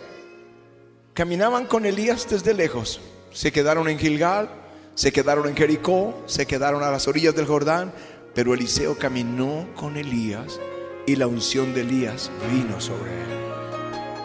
caminaban 1.14 1.66
con 1.66 1.86
Elías 1.86 2.26
desde 2.28 2.52
lejos. 2.52 2.98
Se 3.32 3.52
quedaron 3.52 3.88
en 3.88 3.96
Gilgal, 3.96 4.50
se 4.96 5.12
quedaron 5.12 5.46
en 5.46 5.54
Jericó, 5.54 6.20
se 6.26 6.46
quedaron 6.46 6.82
a 6.82 6.90
las 6.90 7.06
orillas 7.06 7.36
del 7.36 7.46
Jordán, 7.46 7.92
pero 8.34 8.54
Eliseo 8.54 8.98
caminó 8.98 9.68
con 9.76 9.96
Elías 9.96 10.58
y 11.06 11.14
la 11.14 11.28
unción 11.28 11.72
de 11.74 11.82
Elías 11.82 12.28
vino 12.50 12.80
sobre 12.80 13.22
él. 13.22 13.55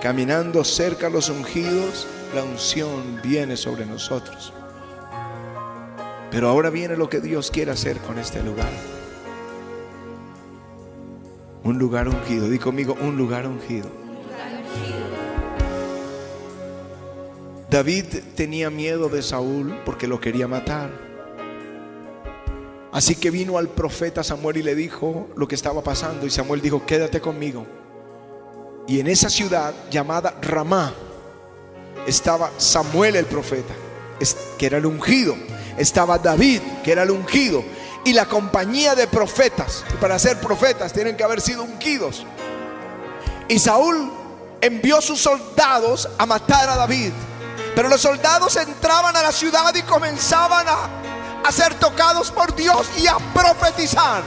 Caminando 0.02 0.64
cerca 0.64 1.08
a 1.08 1.10
los 1.12 1.30
ungidos, 1.30 2.08
la 2.34 2.44
unción 2.44 3.22
viene 3.22 3.56
sobre 3.56 3.86
nosotros. 3.86 4.52
Pero 6.32 6.50
ahora 6.50 6.72
viene 6.72 6.98
lo 6.98 7.08
que 7.08 7.20
Dios 7.20 7.52
quiere 7.52 7.70
hacer 7.70 7.98
con 8.00 8.18
este 8.18 8.42
lugar. 8.42 8.72
Un 11.64 11.78
lugar 11.78 12.08
ungido. 12.10 12.50
Di 12.50 12.58
conmigo, 12.58 12.98
un 13.00 13.16
lugar 13.16 13.46
ungido. 13.46 13.92
David 17.70 18.06
tenía 18.36 18.72
miedo 18.72 19.08
de 19.08 19.22
Saúl 19.22 19.80
porque 19.86 20.08
lo 20.08 20.20
quería 20.20 20.48
matar. 20.48 20.90
Así 22.92 23.16
que 23.16 23.30
vino 23.30 23.60
al 23.60 23.70
profeta 23.70 24.24
Samuel 24.24 24.58
y 24.58 24.64
le 24.64 24.74
dijo 24.74 25.30
lo 25.36 25.48
que 25.48 25.54
estaba 25.54 25.84
pasando. 25.84 26.26
Y 26.26 26.32
Samuel 26.32 26.60
dijo, 26.60 26.88
quédate 26.88 27.22
conmigo. 27.22 27.81
Y 28.88 29.00
en 29.00 29.08
esa 29.08 29.30
ciudad 29.30 29.74
llamada 29.90 30.36
Ramá 30.42 30.94
estaba 32.06 32.52
Samuel 32.58 33.16
el 33.16 33.26
profeta, 33.26 33.74
que 34.58 34.66
era 34.66 34.78
el 34.78 34.86
ungido. 34.86 35.36
Estaba 35.78 36.18
David, 36.18 36.62
que 36.84 36.92
era 36.92 37.04
el 37.04 37.12
ungido. 37.12 37.64
Y 38.04 38.14
la 38.14 38.26
compañía 38.26 38.96
de 38.96 39.08
profetas. 39.08 39.84
para 40.00 40.18
ser 40.18 40.40
profetas 40.40 40.92
tienen 40.92 41.16
que 41.16 41.24
haber 41.24 41.42
sido 41.42 41.64
ungidos. 41.64 42.26
Y 43.48 43.60
Saúl 43.60 44.12
envió 44.62 45.02
sus 45.02 45.22
soldados 45.22 46.10
a 46.18 46.26
matar 46.26 46.70
a 46.70 46.76
David. 46.76 47.12
Pero 47.76 47.88
los 47.88 48.02
soldados 48.02 48.56
entraban 48.58 49.16
a 49.16 49.22
la 49.22 49.32
ciudad 49.32 49.74
y 49.76 49.82
comenzaban 49.84 50.68
a 50.68 51.02
a 51.44 51.52
ser 51.52 51.74
tocados 51.76 52.32
por 52.32 52.56
Dios 52.56 52.88
y 52.98 53.08
a 53.08 53.18
profetizar. 53.34 54.24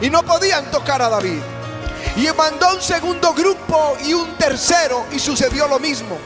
Y 0.00 0.10
no 0.10 0.22
podían 0.22 0.70
tocar 0.70 1.00
a 1.02 1.08
David. 1.08 1.40
Y 2.16 2.28
mandó 2.36 2.74
un 2.74 2.80
segundo 2.80 3.34
grupo 3.34 3.96
y 4.04 4.14
un 4.14 4.36
tercero 4.36 5.06
y 5.10 5.18
sucedió 5.18 5.66
lo 5.66 5.78
mismo. 5.78 6.16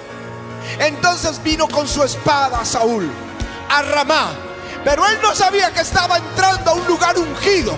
Entonces 0.79 1.43
vino 1.43 1.67
con 1.69 1.89
su 1.89 2.03
espada 2.05 2.65
Saúl 2.65 3.11
a 3.71 3.83
Ramá. 3.83 4.31
Pero 4.85 5.07
él 5.07 5.19
no 5.23 5.35
sabía 5.35 5.73
que 5.73 5.81
estaba 5.81 6.19
entrando 6.19 6.71
a 6.71 6.75
un 6.75 6.87
lugar 6.87 7.19
ungido. 7.19 7.77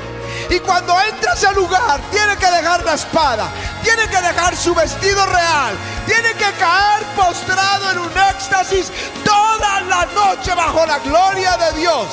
Y 0.49 0.59
cuando 0.61 1.01
entra 1.01 1.33
a 1.33 1.35
ese 1.35 1.53
lugar, 1.53 2.01
tiene 2.11 2.37
que 2.37 2.46
dejar 2.46 2.85
la 2.85 2.94
espada, 2.94 3.49
tiene 3.85 4.09
que 4.09 4.20
dejar 4.20 4.57
su 4.57 4.75
vestido 4.75 5.25
real, 5.27 5.75
tiene 6.07 6.33
que 6.35 6.53
caer 6.59 7.05
postrado 7.14 7.90
en 7.92 7.99
un 7.99 8.12
éxtasis 8.31 8.90
toda 9.25 9.81
la 9.83 10.07
noche 10.07 10.53
bajo 10.55 10.85
la 10.87 10.99
gloria 11.01 11.57
de 11.57 11.81
Dios. 11.81 12.07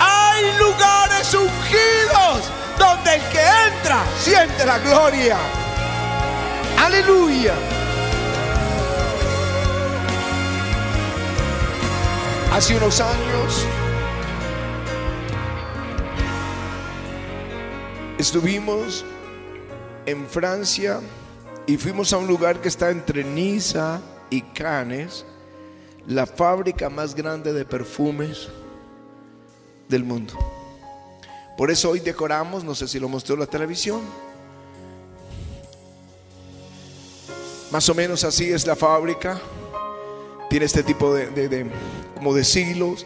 Hay 0.00 0.56
lugares 0.58 1.34
ungidos 1.34 2.57
donde 2.78 3.14
el 3.14 3.22
que 3.30 3.40
entra 3.40 4.04
siente 4.18 4.64
la 4.64 4.78
gloria. 4.78 5.36
Aleluya. 6.78 7.54
Hace 12.52 12.76
unos 12.76 13.00
años 13.00 13.66
estuvimos 18.18 19.04
en 20.06 20.26
Francia 20.26 21.00
y 21.66 21.76
fuimos 21.76 22.12
a 22.12 22.18
un 22.18 22.26
lugar 22.26 22.60
que 22.60 22.68
está 22.68 22.90
entre 22.90 23.22
Niza 23.22 24.00
y 24.30 24.40
Cannes, 24.40 25.26
la 26.06 26.26
fábrica 26.26 26.88
más 26.88 27.14
grande 27.14 27.52
de 27.52 27.64
perfumes 27.64 28.48
del 29.88 30.04
mundo. 30.04 30.57
Por 31.58 31.72
eso 31.72 31.90
hoy 31.90 31.98
decoramos, 31.98 32.62
no 32.62 32.72
sé 32.72 32.86
si 32.86 33.00
lo 33.00 33.08
mostró 33.08 33.36
la 33.36 33.46
televisión. 33.46 34.00
Más 37.72 37.88
o 37.88 37.96
menos 37.96 38.22
así 38.22 38.48
es 38.48 38.64
la 38.64 38.76
fábrica. 38.76 39.40
Tiene 40.48 40.66
este 40.66 40.84
tipo 40.84 41.12
de, 41.12 41.68
como 42.14 42.32
de 42.32 42.44
silos, 42.44 43.04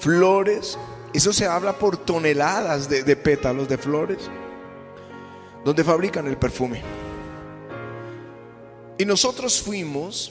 flores. 0.00 0.78
Eso 1.14 1.32
se 1.32 1.46
habla 1.46 1.78
por 1.78 1.96
toneladas 1.96 2.90
de, 2.90 3.04
de 3.04 3.16
pétalos 3.16 3.70
de 3.70 3.78
flores, 3.78 4.18
donde 5.64 5.82
fabrican 5.82 6.26
el 6.26 6.36
perfume. 6.36 6.82
Y 8.98 9.06
nosotros 9.06 9.62
fuimos 9.62 10.30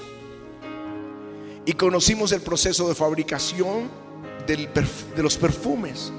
y 1.66 1.74
conocimos 1.74 2.32
el 2.34 2.42
proceso 2.42 2.88
de 2.88 2.94
fabricación 2.94 3.90
de 4.46 5.24
los 5.24 5.38
perfumes. 5.38 6.14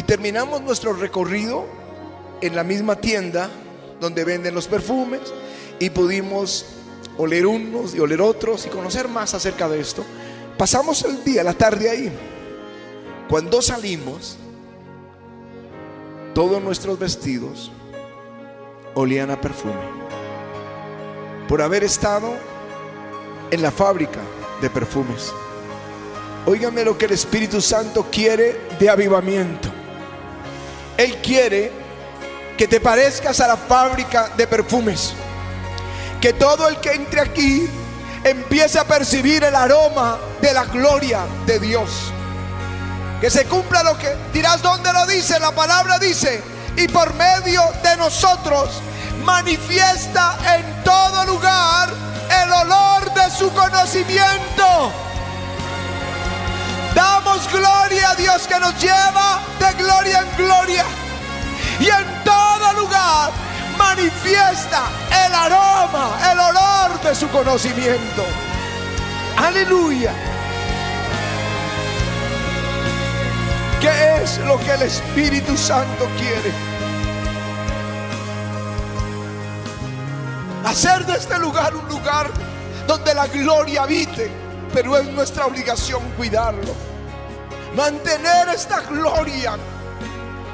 Y 0.00 0.02
terminamos 0.02 0.62
nuestro 0.62 0.94
recorrido 0.94 1.66
en 2.40 2.56
la 2.56 2.64
misma 2.64 2.96
tienda 2.96 3.50
donde 4.00 4.24
venden 4.24 4.54
los 4.54 4.66
perfumes 4.66 5.20
y 5.78 5.90
pudimos 5.90 6.64
oler 7.18 7.46
unos 7.46 7.94
y 7.94 8.00
oler 8.00 8.22
otros 8.22 8.64
y 8.64 8.70
conocer 8.70 9.08
más 9.08 9.34
acerca 9.34 9.68
de 9.68 9.78
esto. 9.78 10.02
Pasamos 10.56 11.04
el 11.04 11.22
día, 11.22 11.44
la 11.44 11.52
tarde 11.52 11.90
ahí. 11.90 12.10
Cuando 13.28 13.60
salimos, 13.60 14.38
todos 16.32 16.62
nuestros 16.62 16.98
vestidos 16.98 17.70
olían 18.94 19.30
a 19.30 19.38
perfume. 19.38 19.74
Por 21.46 21.60
haber 21.60 21.84
estado 21.84 22.32
en 23.50 23.60
la 23.60 23.70
fábrica 23.70 24.20
de 24.62 24.70
perfumes. 24.70 25.30
Óigame 26.46 26.86
lo 26.86 26.96
que 26.96 27.04
el 27.04 27.12
Espíritu 27.12 27.60
Santo 27.60 28.06
quiere 28.10 28.58
de 28.78 28.88
avivamiento. 28.88 29.69
Él 31.00 31.16
quiere 31.22 31.72
que 32.58 32.68
te 32.68 32.78
parezcas 32.78 33.40
a 33.40 33.48
la 33.48 33.56
fábrica 33.56 34.28
de 34.36 34.46
perfumes. 34.46 35.14
Que 36.20 36.34
todo 36.34 36.68
el 36.68 36.76
que 36.76 36.92
entre 36.92 37.22
aquí 37.22 37.66
empiece 38.22 38.78
a 38.78 38.84
percibir 38.84 39.42
el 39.42 39.54
aroma 39.54 40.18
de 40.42 40.52
la 40.52 40.66
gloria 40.66 41.20
de 41.46 41.58
Dios. 41.58 42.12
Que 43.18 43.30
se 43.30 43.46
cumpla 43.46 43.82
lo 43.82 43.96
que 43.96 44.14
dirás 44.34 44.60
dónde 44.60 44.92
lo 44.92 45.06
dice. 45.06 45.40
La 45.40 45.52
palabra 45.52 45.98
dice, 45.98 46.42
y 46.76 46.86
por 46.88 47.14
medio 47.14 47.62
de 47.82 47.96
nosotros 47.96 48.68
manifiesta 49.24 50.36
en 50.54 50.84
todo 50.84 51.24
lugar 51.24 51.88
el 52.44 52.52
olor 52.52 53.14
de 53.14 53.30
su 53.30 53.50
conocimiento. 53.54 54.92
Damos 56.94 57.50
gloria 57.50 58.10
a 58.10 58.14
Dios 58.14 58.46
que 58.46 58.58
nos 58.58 58.74
lleva 58.80 59.40
de 59.58 59.72
gloria 59.74 60.20
en 60.20 60.36
gloria. 60.36 60.84
Y 61.78 61.86
en 61.86 62.24
todo 62.24 62.72
lugar 62.74 63.30
manifiesta 63.78 64.82
el 65.26 65.34
aroma, 65.34 66.18
el 66.30 66.38
olor 66.38 67.00
de 67.02 67.14
su 67.14 67.28
conocimiento. 67.28 68.24
Aleluya. 69.36 70.12
¿Qué 73.80 74.22
es 74.22 74.38
lo 74.38 74.58
que 74.58 74.72
el 74.72 74.82
Espíritu 74.82 75.56
Santo 75.56 76.06
quiere? 76.18 76.52
Hacer 80.66 81.06
de 81.06 81.14
este 81.14 81.38
lugar 81.38 81.74
un 81.74 81.88
lugar 81.88 82.30
donde 82.86 83.14
la 83.14 83.26
gloria 83.26 83.84
habite, 83.84 84.30
pero 84.72 84.96
es 84.96 85.06
nuestra 85.08 85.46
obligación 85.46 86.02
cuidarlo. 86.16 86.74
Mantener 87.74 88.48
esta 88.48 88.80
gloria 88.82 89.56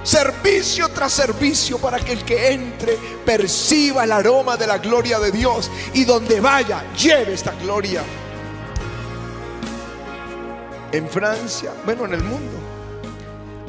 servicio 0.07 0.89
tras 0.91 1.13
servicio 1.13 1.79
para 1.79 1.99
que 1.99 2.13
el 2.13 2.25
que 2.25 2.53
entre 2.53 2.97
perciba 3.25 4.05
el 4.05 4.13
aroma 4.13 4.57
de 4.57 4.67
la 4.67 4.79
gloria 4.79 5.19
de 5.19 5.33
Dios 5.33 5.69
y 5.95 6.05
donde 6.05 6.41
vaya 6.41 6.85
lleve 6.95 7.33
esta 7.35 7.53
gloria. 7.57 8.05
En 10.93 11.09
Francia, 11.09 11.73
bueno, 11.85 12.05
en 12.05 12.15
el 12.15 12.23
mundo, 12.23 12.57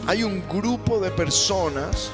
hay 0.05 0.23
un 0.23 0.47
grupo 0.47 0.99
de 0.99 1.09
personas 1.09 2.11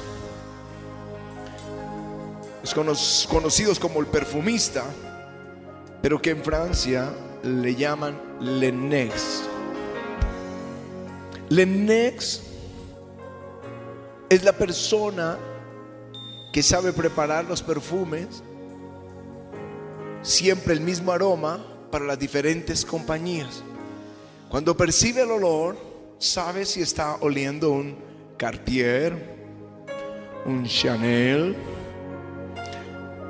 conocidos 3.28 3.78
como 3.78 4.00
el 4.00 4.06
perfumista, 4.06 4.84
pero 6.00 6.20
que 6.20 6.30
en 6.30 6.42
Francia 6.42 7.12
le 7.44 7.74
llaman 7.74 8.18
Lenex. 8.40 9.44
Lenex 11.50 12.42
es 14.28 14.44
la 14.44 14.52
persona 14.52 15.38
que 16.52 16.62
sabe 16.62 16.92
preparar 16.92 17.44
los 17.44 17.62
perfumes, 17.62 18.42
siempre 20.22 20.72
el 20.72 20.80
mismo 20.80 21.12
aroma 21.12 21.64
para 21.90 22.04
las 22.06 22.18
diferentes 22.18 22.84
compañías. 22.84 23.62
Cuando 24.48 24.76
percibe 24.76 25.22
el 25.22 25.30
olor, 25.30 25.76
sabe 26.18 26.64
si 26.64 26.80
está 26.80 27.16
oliendo 27.20 27.70
un 27.70 27.96
Cartier, 28.36 29.34
un 30.46 30.64
Chanel, 30.64 31.56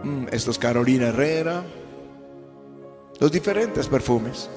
mm, 0.02 0.26
esto 0.30 0.50
es 0.50 0.58
Carolina 0.58 1.08
Herrera, 1.08 1.64
los 3.18 3.30
diferentes 3.30 3.86
perfumes. 3.86 4.48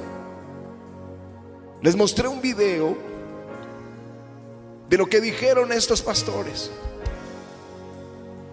Les 1.82 1.96
mostré 1.96 2.28
un 2.28 2.42
video 2.42 2.98
de 4.90 4.98
lo 4.98 5.08
que 5.08 5.22
dijeron 5.22 5.72
estos 5.72 6.02
pastores. 6.02 6.72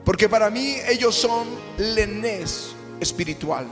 Porque 0.04 0.28
para 0.28 0.50
mí 0.50 0.76
ellos 0.88 1.14
son 1.14 1.46
lenés 1.78 2.74
espiritual. 3.00 3.66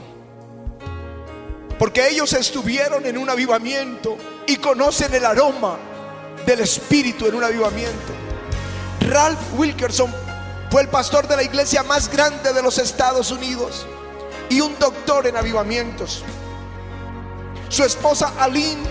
Porque 1.77 2.09
ellos 2.09 2.33
estuvieron 2.33 3.05
en 3.05 3.17
un 3.17 3.29
avivamiento 3.29 4.17
y 4.47 4.57
conocen 4.57 5.13
el 5.13 5.25
aroma 5.25 5.77
del 6.45 6.61
espíritu 6.61 7.27
en 7.27 7.35
un 7.35 7.43
avivamiento. 7.43 8.13
Ralph 9.01 9.39
Wilkerson 9.57 10.11
fue 10.71 10.81
el 10.81 10.87
pastor 10.87 11.27
de 11.27 11.35
la 11.35 11.43
iglesia 11.43 11.83
más 11.83 12.09
grande 12.09 12.53
de 12.53 12.63
los 12.63 12.79
Estados 12.79 13.31
Unidos 13.31 13.85
y 14.53 14.61
un 14.61 14.77
doctor 14.77 15.25
en 15.25 15.35
avivamientos. 15.35 16.23
Su 17.69 17.83
esposa 17.83 18.33
Aline 18.39 18.83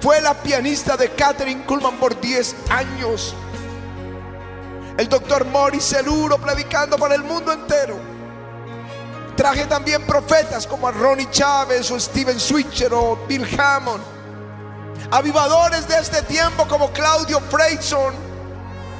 fue 0.00 0.18
la 0.22 0.32
pianista 0.32 0.96
de 0.96 1.10
Catherine 1.10 1.62
Kuhlman 1.66 1.98
por 1.98 2.18
10 2.18 2.56
años. 2.70 3.34
El 4.96 5.06
doctor 5.10 5.44
Morris 5.44 5.84
Celuro 5.84 6.38
predicando 6.38 6.96
para 6.96 7.16
el 7.16 7.22
mundo 7.22 7.52
entero. 7.52 8.00
Traje 9.36 9.66
también 9.66 10.06
profetas 10.06 10.66
como 10.66 10.90
Ronnie 10.90 11.30
Chávez 11.30 11.90
o 11.90 12.00
Steven 12.00 12.40
Switcher 12.40 12.94
o 12.94 13.26
Bill 13.28 13.46
Hammond. 13.60 14.02
Avivadores 15.10 15.86
de 15.86 15.98
este 15.98 16.22
tiempo 16.22 16.66
como 16.66 16.90
Claudio 16.92 17.40
Freyson 17.40 18.14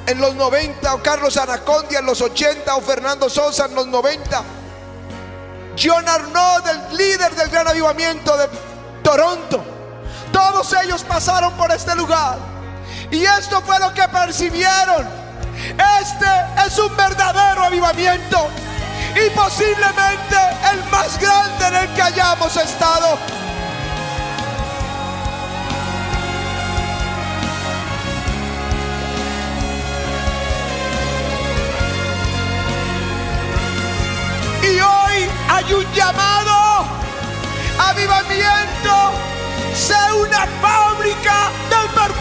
en 0.05 0.21
los 0.21 0.35
90 0.35 0.93
o 0.93 1.01
Carlos 1.01 1.35
Anacondia 1.37 1.97
en 1.97 2.05
los 2.05 2.21
80 2.21 2.75
o 2.75 2.81
Fernando 2.81 3.27
Sosa 3.27 3.65
en 3.65 3.73
los 3.73 3.87
90. 3.87 4.43
John 5.77 6.07
Arnaud, 6.07 6.67
el 6.67 6.97
líder 6.97 7.35
del 7.35 7.49
gran 7.49 7.67
avivamiento 7.67 8.37
de 8.37 8.47
Toronto. 9.03 9.63
Todos 10.31 10.73
ellos 10.83 11.03
pasaron 11.03 11.53
por 11.53 11.71
este 11.71 11.95
lugar. 11.95 12.37
Y 13.11 13.23
esto 13.23 13.61
fue 13.61 13.79
lo 13.79 13.93
que 13.93 14.07
percibieron. 14.07 15.07
Este 16.01 16.25
es 16.65 16.77
un 16.79 16.95
verdadero 16.95 17.63
avivamiento. 17.63 18.49
Y 19.15 19.29
posiblemente 19.29 20.35
el 20.71 20.83
más 20.91 21.19
grande 21.19 21.67
en 21.67 21.75
el 21.75 21.93
que 21.93 22.01
hayamos 22.01 22.55
estado. 22.57 23.17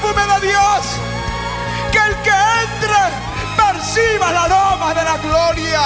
Perfume 0.04 0.34
de 0.40 0.46
Dios. 0.48 0.86
Que 1.90 1.98
el 1.98 2.16
que 2.22 2.30
entre 2.30 3.00
perciba 3.56 4.30
el 4.30 4.36
aroma 4.36 4.94
de 4.94 5.04
la 5.04 5.16
gloria. 5.18 5.80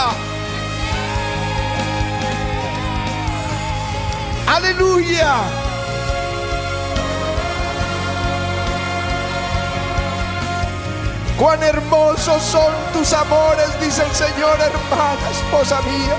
Aleluya. 4.46 5.34
Cuán 11.38 11.62
hermosos 11.62 12.42
son 12.42 12.72
tus 12.92 13.12
amores, 13.12 13.80
dice 13.80 14.02
el 14.02 14.12
Señor, 14.12 14.58
hermana, 14.60 15.30
esposa 15.30 15.80
mía. 15.82 16.16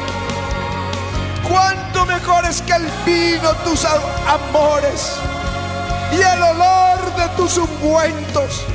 Cuánto 1.49 2.05
mejor 2.05 2.45
es 2.45 2.62
que 2.62 2.71
el 2.71 2.89
vino 3.05 3.51
tus 3.65 3.83
amores 3.83 5.15
y 6.12 6.21
el 6.21 6.41
olor 6.41 6.98
de 7.19 7.27
tus 7.36 7.58
ungüentos 7.58 8.65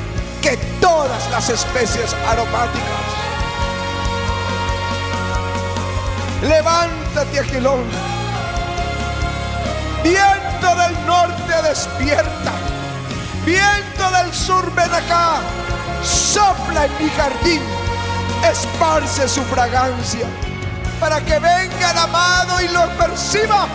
que 0.41 0.57
todas 0.79 1.29
las 1.31 1.49
especies 1.49 2.13
aromáticas. 2.27 3.05
Levántate, 6.43 7.39
Agilón. 7.39 7.85
Viento 10.03 10.75
del 10.75 11.05
norte 11.07 11.61
despierta. 11.67 12.51
Viento 13.45 14.11
del 14.11 14.33
sur 14.33 14.71
ven 14.75 14.93
acá. 14.93 15.39
Sopla 16.03 16.85
en 16.85 17.03
mi 17.03 17.09
jardín. 17.09 17.61
Esparce 18.43 19.27
su 19.27 19.41
fragancia 19.43 20.27
para 20.99 21.19
que 21.21 21.39
venga 21.39 21.91
el 21.91 21.97
amado 21.97 22.61
y 22.61 22.67
lo 22.67 22.87
perciba 22.97 23.67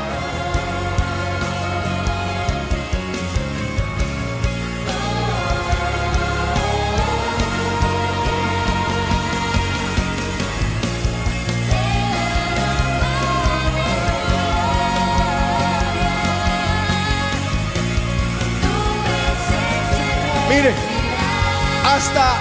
hasta 21.95 22.35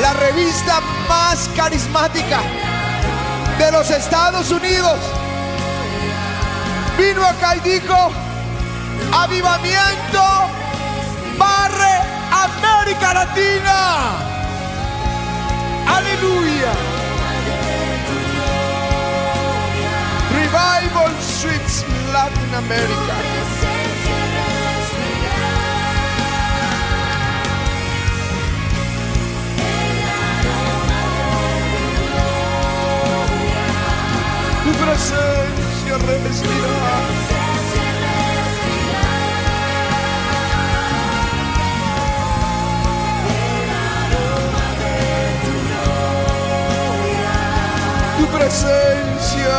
la 0.00 0.12
revista 0.14 0.80
más 1.08 1.48
carismática 1.56 2.40
de 3.58 3.72
los 3.72 3.90
Estados 3.90 4.50
Unidos 4.50 4.98
vino 6.98 7.24
acá 7.24 7.56
y 7.56 7.60
dijo, 7.60 8.12
avivamiento 9.12 10.22
barre 11.38 11.94
América 12.30 13.14
Latina. 13.14 13.78
Aleluya. 15.86 16.72
Revival 20.32 21.12
Streets 21.20 21.84
Latin 22.12 22.54
America. 22.54 23.51
Presencia 34.92 35.96
respirar. 35.96 37.04
Tu 48.18 48.26
presencia 48.26 49.58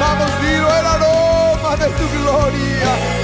Vamos, 0.00 0.30
dilo 0.42 0.68
el 0.78 0.86
aroma 0.86 1.76
de 1.76 1.86
tu 1.86 2.06
gloria. 2.18 3.21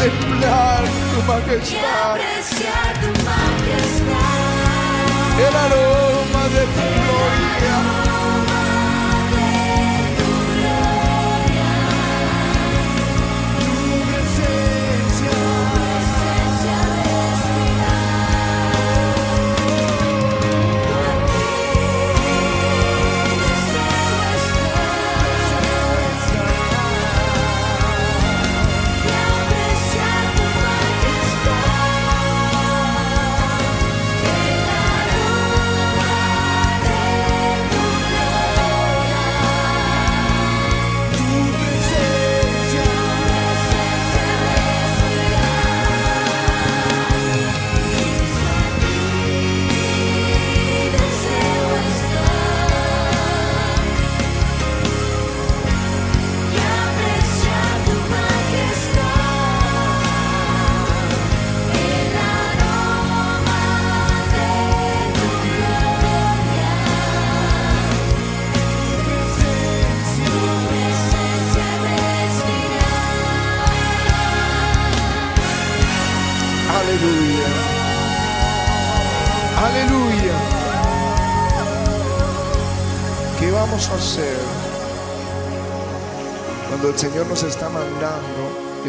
Contemplar 0.00 0.82
tu 0.82 1.18
y 1.20 1.22
majestad. 1.28 2.12
apreciar 2.12 2.92
tu 3.02 3.08
majestad. 3.22 4.40
El 5.46 5.54
aroma 5.54 6.42
de 6.54 6.62
tu 6.74 6.86
gloria. 7.04 7.76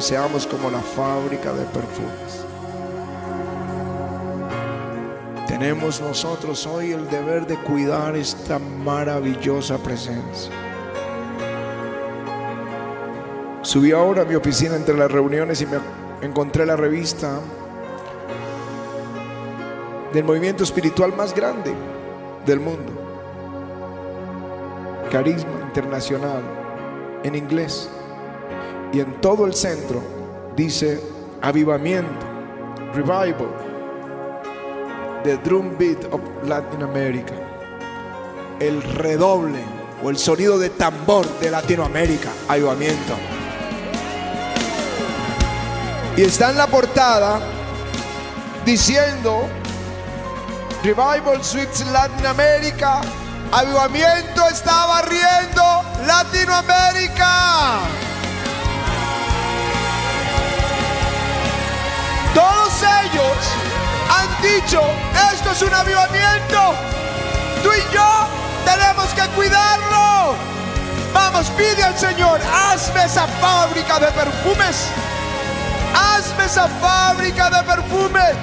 Seamos 0.02 0.48
como 0.48 0.70
la 0.70 0.82
fábrica 0.82 1.54
de 1.54 1.64
perfumes? 1.66 2.46
Tenemos 5.48 6.02
nosotros 6.02 6.66
hoy 6.66 6.92
el 6.92 7.10
deber 7.10 7.46
de 7.46 7.56
cuidar 7.58 8.16
esta 8.16 8.58
maravillosa 8.58 9.78
presencia. 9.78 10.52
Subí 13.62 13.92
ahora 13.92 14.24
a 14.24 14.26
mi 14.26 14.36
oficina 14.36 14.76
entre 14.76 14.98
las 14.98 15.12
reuniones 15.12 15.62
y 15.62 15.68
me 15.68 15.78
encontré 16.22 16.66
la 16.66 16.76
revista 16.76 17.40
del 20.14 20.24
movimiento 20.24 20.64
espiritual 20.64 21.16
más 21.16 21.36
grande 21.36 21.74
del 22.46 22.60
mundo. 22.60 22.92
Carisma 25.12 25.62
Internacional 25.62 26.42
en 27.24 27.36
inglés. 27.36 27.90
Y 28.94 29.00
en 29.00 29.22
todo 29.22 29.46
el 29.46 29.54
centro 29.54 30.02
dice 30.56 31.00
avivamiento, 31.42 32.26
revival, 32.94 33.50
the 35.24 35.38
drum 35.38 35.78
beat 35.78 36.04
of 36.12 36.20
Latin 36.46 36.84
America. 36.84 37.34
El 38.60 38.82
redoble 38.82 39.64
o 40.04 40.10
el 40.10 40.18
sonido 40.18 40.60
de 40.60 40.70
tambor 40.72 41.26
de 41.40 41.52
Latinoamérica, 41.52 42.30
avivamiento. 42.48 43.16
Y 46.18 46.24
está 46.24 46.50
en 46.50 46.58
la 46.58 46.68
portada 46.68 47.40
diciendo 48.66 49.48
Revival 50.84 51.44
Sweets 51.44 51.86
Latin 51.92 52.26
America. 52.26 53.02
Avivamiento 53.52 54.48
está 54.50 54.86
barriendo 54.88 55.64
Latinoamérica. 56.06 58.01
Ellos 62.82 63.38
han 64.10 64.42
dicho, 64.42 64.82
esto 65.34 65.52
es 65.52 65.62
un 65.62 65.74
avivamiento. 65.74 66.74
Tú 67.64 67.70
y 67.72 67.94
yo 67.94 68.28
tenemos 68.66 69.08
que 69.14 69.22
cuidarlo. 69.36 70.36
Vamos, 71.14 71.50
pide 71.52 71.84
al 71.84 71.98
Señor, 71.98 72.40
hazme 72.42 73.04
esa 73.04 73.28
fábrica 73.28 74.00
de 74.00 74.08
perfumes. 74.08 74.88
Hazme 75.94 76.46
esa 76.46 76.68
fábrica 76.68 77.50
de 77.50 77.64
perfumes. 77.64 78.36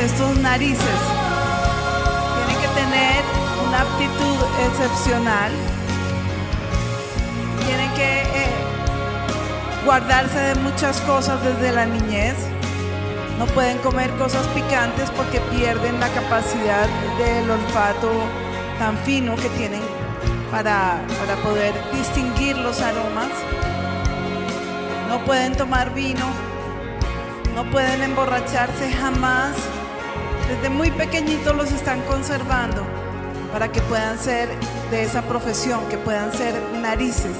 Señores, 0.00 0.12
estos 0.12 0.36
narices, 0.38 1.00
tienen 2.36 2.62
que 2.62 2.68
tener 2.80 3.24
una 3.66 3.80
aptitud 3.82 4.36
excepcional. 4.66 5.52
Tienen 7.66 7.90
que 7.94 8.22
eh, 8.22 8.50
guardarse 9.84 10.38
de 10.38 10.54
muchas 10.56 11.00
cosas 11.02 11.42
desde 11.44 11.72
la 11.72 11.86
niñez. 11.86 12.36
No 13.38 13.46
pueden 13.46 13.78
comer 13.78 14.10
cosas 14.16 14.46
picantes 14.48 15.10
porque 15.10 15.40
pierden 15.50 15.98
la 15.98 16.08
capacidad 16.08 16.88
del 17.18 17.50
olfato 17.50 18.10
tan 18.78 18.98
fino 18.98 19.34
que 19.36 19.48
tienen 19.50 19.80
para, 20.50 21.00
para 21.18 21.36
poder 21.42 21.74
distinguir 21.92 22.56
los 22.58 22.80
aromas. 22.80 23.28
No 25.08 25.24
pueden 25.24 25.56
tomar 25.56 25.92
vino, 25.94 26.26
no 27.54 27.64
pueden 27.70 28.02
emborracharse 28.02 28.92
jamás. 28.92 29.56
Desde 30.50 30.68
muy 30.68 30.90
pequeñitos 30.90 31.54
los 31.54 31.70
están 31.70 32.00
conservando 32.02 32.84
para 33.52 33.70
que 33.70 33.80
puedan 33.82 34.18
ser 34.18 34.48
de 34.90 35.04
esa 35.04 35.22
profesión, 35.22 35.88
que 35.88 35.96
puedan 35.96 36.32
ser 36.32 36.52
narices. 36.82 37.36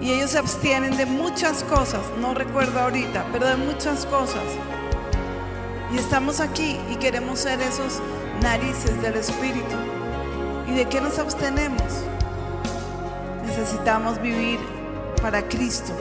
Y 0.00 0.12
ellos 0.12 0.30
se 0.30 0.38
abstienen 0.38 0.96
de 0.96 1.04
muchas 1.04 1.64
cosas, 1.64 2.00
no 2.22 2.32
recuerdo 2.32 2.80
ahorita, 2.80 3.26
pero 3.32 3.48
de 3.48 3.56
muchas 3.56 4.06
cosas. 4.06 4.44
Y 5.92 5.98
estamos 5.98 6.40
aquí 6.40 6.80
y 6.90 6.96
queremos 6.96 7.40
ser 7.40 7.60
esos 7.60 8.00
narices 8.40 9.02
del 9.02 9.16
Espíritu. 9.16 9.76
¿Y 10.68 10.72
de 10.72 10.86
qué 10.86 11.02
nos 11.02 11.18
abstenemos? 11.18 11.82
Necesitamos 13.44 14.22
vivir 14.22 14.58
para 15.20 15.46
Cristo. 15.46 15.92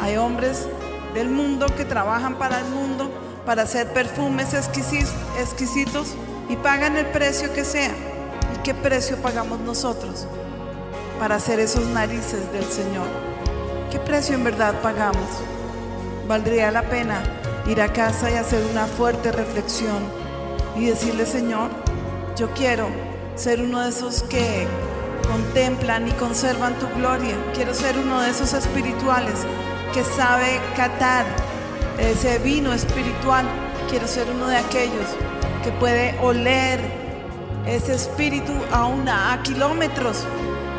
Hay 0.00 0.16
hombres 0.18 0.68
del 1.14 1.30
mundo 1.30 1.66
que 1.76 1.84
trabajan 1.84 2.36
para 2.36 2.60
el 2.60 2.66
mundo, 2.66 3.10
para 3.48 3.62
hacer 3.62 3.86
perfumes 3.94 4.52
exquisi- 4.52 5.08
exquisitos 5.40 6.08
y 6.50 6.56
pagan 6.56 6.98
el 6.98 7.06
precio 7.06 7.50
que 7.54 7.64
sea. 7.64 7.92
¿Y 8.54 8.58
qué 8.62 8.74
precio 8.74 9.16
pagamos 9.22 9.58
nosotros 9.60 10.26
para 11.18 11.36
hacer 11.36 11.58
esos 11.58 11.86
narices 11.86 12.52
del 12.52 12.64
Señor? 12.64 13.06
¿Qué 13.90 13.98
precio 14.00 14.34
en 14.34 14.44
verdad 14.44 14.74
pagamos? 14.82 15.24
Valdría 16.26 16.70
la 16.70 16.82
pena 16.82 17.22
ir 17.66 17.80
a 17.80 17.90
casa 17.90 18.30
y 18.30 18.34
hacer 18.34 18.62
una 18.70 18.84
fuerte 18.84 19.32
reflexión 19.32 20.04
y 20.76 20.84
decirle, 20.84 21.24
Señor, 21.24 21.70
yo 22.36 22.50
quiero 22.52 22.86
ser 23.34 23.62
uno 23.62 23.80
de 23.80 23.88
esos 23.88 24.24
que 24.24 24.66
contemplan 25.26 26.06
y 26.06 26.10
conservan 26.12 26.74
tu 26.74 26.86
gloria. 26.98 27.34
Quiero 27.54 27.72
ser 27.72 27.96
uno 27.96 28.20
de 28.20 28.28
esos 28.28 28.52
espirituales 28.52 29.36
que 29.94 30.04
sabe 30.04 30.60
catar 30.76 31.24
ese 31.98 32.38
vino 32.38 32.72
espiritual. 32.72 33.46
Quiero 33.90 34.06
ser 34.06 34.30
uno 34.30 34.46
de 34.48 34.56
aquellos 34.56 35.06
que 35.62 35.72
puede 35.72 36.18
oler 36.20 36.80
ese 37.66 37.94
espíritu 37.94 38.52
aún 38.72 39.08
a, 39.08 39.40
kilómetros 39.42 40.24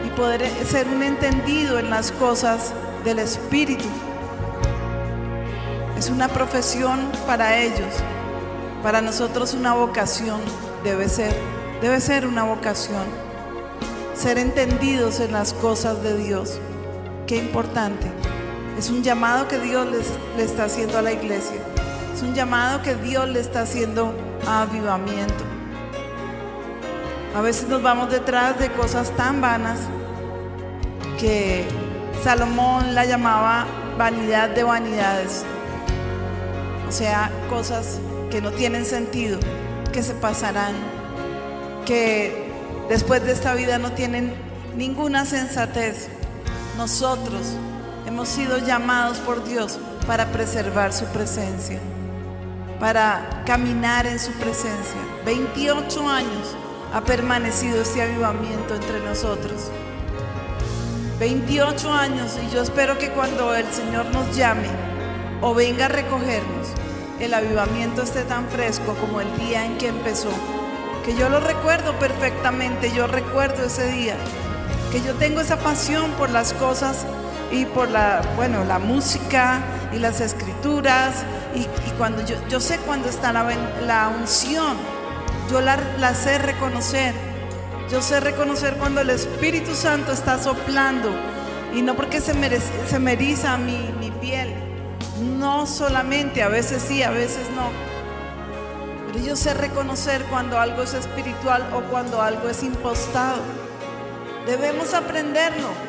y 0.06 0.10
poder 0.12 0.50
ser 0.66 0.88
un 0.88 1.04
entendido 1.04 1.78
en 1.80 1.90
las 1.90 2.12
cosas 2.12 2.74
del 3.04 3.20
espíritu. 3.20 3.86
Es 5.98 6.10
una 6.10 6.28
profesión 6.28 7.00
para 7.28 7.58
ellos. 7.60 7.94
Para 8.82 9.02
nosotros 9.02 9.54
una 9.54 9.74
vocación 9.74 10.40
debe 10.84 11.10
ser, 11.10 11.34
debe 11.82 12.00
ser 12.00 12.26
una 12.26 12.44
vocación. 12.44 13.04
Ser 14.16 14.38
entendidos 14.38 15.20
en 15.20 15.32
las 15.32 15.54
cosas 15.54 16.02
de 16.02 16.18
Dios. 16.18 16.60
Qué 17.28 17.38
importante. 17.38 18.08
Es 18.80 18.90
un 18.90 19.04
llamado 19.04 19.46
que 19.50 19.60
Dios 19.60 19.86
le 20.38 20.42
está 20.42 20.64
haciendo 20.64 20.98
a 20.98 21.02
la 21.02 21.12
iglesia. 21.12 21.58
Es 22.16 22.22
un 22.22 22.34
llamado 22.34 22.82
que 22.82 22.96
Dios 22.96 23.28
le 23.28 23.42
está 23.42 23.64
haciendo 23.64 24.16
a 24.48 24.62
avivamiento. 24.62 25.44
A 27.36 27.42
veces 27.42 27.68
nos 27.68 27.82
vamos 27.82 28.10
detrás 28.10 28.58
de 28.58 28.72
cosas 28.72 29.12
tan 29.18 29.42
vanas 29.42 29.80
que 31.20 31.66
Salomón 32.24 32.96
la 32.96 33.04
llamaba 33.04 33.68
vanidad 33.98 34.48
de 34.48 34.64
vanidades. 34.64 35.44
O 36.88 36.92
sea, 36.94 37.30
cosas 37.50 38.00
que 38.32 38.42
no 38.42 38.52
tienen 38.52 38.86
sentido, 38.86 39.42
que 39.92 40.04
se 40.04 40.14
pasarán, 40.14 40.74
que 41.86 42.50
después 42.88 43.26
de 43.26 43.34
esta 43.34 43.56
vida 43.56 43.78
no 43.78 43.92
tienen 43.92 44.34
ninguna 44.78 45.26
sensatez. 45.26 46.08
Nosotros 46.78 47.58
hemos 48.20 48.28
sido 48.28 48.58
llamados 48.58 49.18
por 49.20 49.46
Dios 49.46 49.80
para 50.06 50.26
preservar 50.26 50.92
su 50.92 51.06
presencia, 51.06 51.80
para 52.78 53.44
caminar 53.46 54.06
en 54.08 54.20
su 54.20 54.34
presencia. 54.34 55.00
28 55.26 56.10
años 56.10 56.58
ha 56.94 57.00
permanecido 57.00 57.82
este 57.82 58.02
avivamiento 58.02 58.76
entre 58.76 59.00
nosotros. 59.00 59.72
28 61.18 61.94
años 61.94 62.38
y 62.46 62.54
yo 62.54 62.62
espero 62.62 62.98
que 62.98 63.10
cuando 63.12 63.56
el 63.56 63.72
Señor 63.72 64.08
nos 64.08 64.36
llame 64.36 64.68
o 65.40 65.54
venga 65.54 65.86
a 65.86 65.88
recogernos, 65.88 66.68
el 67.22 67.34
avivamiento 67.34 68.02
esté 68.02 68.24
tan 68.24 68.50
fresco 68.50 68.96
como 69.00 69.22
el 69.22 69.34
día 69.38 69.66
en 69.66 69.78
que 69.78 69.88
empezó. 69.88 70.32
Que 71.06 71.16
yo 71.16 71.30
lo 71.30 71.40
recuerdo 71.40 71.98
perfectamente, 72.00 72.92
yo 72.92 73.08
recuerdo 73.08 73.64
ese 73.64 73.90
día, 73.90 74.18
que 74.92 75.02
yo 75.02 75.14
tengo 75.14 75.40
esa 75.40 75.56
pasión 75.60 76.12
por 76.18 76.30
las 76.32 76.52
cosas 76.52 77.06
y 77.52 77.66
por 77.66 77.90
la, 77.90 78.22
bueno, 78.36 78.64
la 78.66 78.80
música 78.80 79.60
y 79.94 79.98
las 80.00 80.22
escrituras 80.22 81.24
y, 81.56 81.68
cuando 81.98 82.24
yo, 82.26 82.36
yo 82.48 82.60
sé 82.60 82.78
cuando 82.80 83.10
está 83.10 83.34
la, 83.34 83.46
la 83.86 84.08
unción, 84.10 84.78
yo 85.52 85.60
la, 85.62 85.78
la 86.00 86.14
sé 86.14 86.38
reconocer. 86.38 87.14
Yo 87.92 88.02
sé 88.04 88.20
reconocer 88.20 88.76
cuando 88.76 89.02
el 89.02 89.10
Espíritu 89.10 89.74
Santo 89.74 90.12
está 90.12 90.38
soplando 90.38 91.10
y 91.74 91.82
no 91.82 91.96
porque 91.96 92.22
se, 92.22 92.36
merece- 92.36 92.86
se 92.88 93.00
me 93.00 93.14
eriza 93.14 93.58
mi, 93.58 93.78
mi 94.00 94.12
piel. 94.12 94.54
No 95.40 95.66
solamente, 95.66 96.44
a 96.44 96.50
veces 96.50 96.84
sí, 96.88 97.02
a 97.02 97.10
veces 97.10 97.50
no. 97.56 97.70
Pero 99.08 99.26
yo 99.26 99.36
sé 99.36 99.56
reconocer 99.56 100.24
cuando 100.26 100.60
algo 100.60 100.84
es 100.84 100.94
espiritual 100.94 101.68
o 101.74 101.82
cuando 101.90 102.22
algo 102.22 102.48
es 102.48 102.62
impostado. 102.62 103.40
Debemos 104.46 104.94
aprenderlo. 104.94 105.89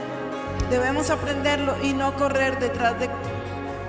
Debemos 0.70 1.10
aprenderlo 1.10 1.74
y 1.82 1.92
no 1.92 2.14
correr 2.14 2.58
detrás 2.58 2.98
de 3.00 3.10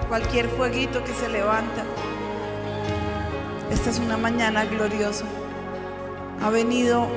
cualquier 0.09 0.49
fueguito 0.49 1.03
que 1.03 1.13
se 1.13 1.29
levanta. 1.29 1.83
Esta 3.71 3.89
es 3.91 3.99
una 3.99 4.17
mañana 4.17 4.65
gloriosa. 4.65 5.25
Ha 6.43 6.49
venido 6.49 7.07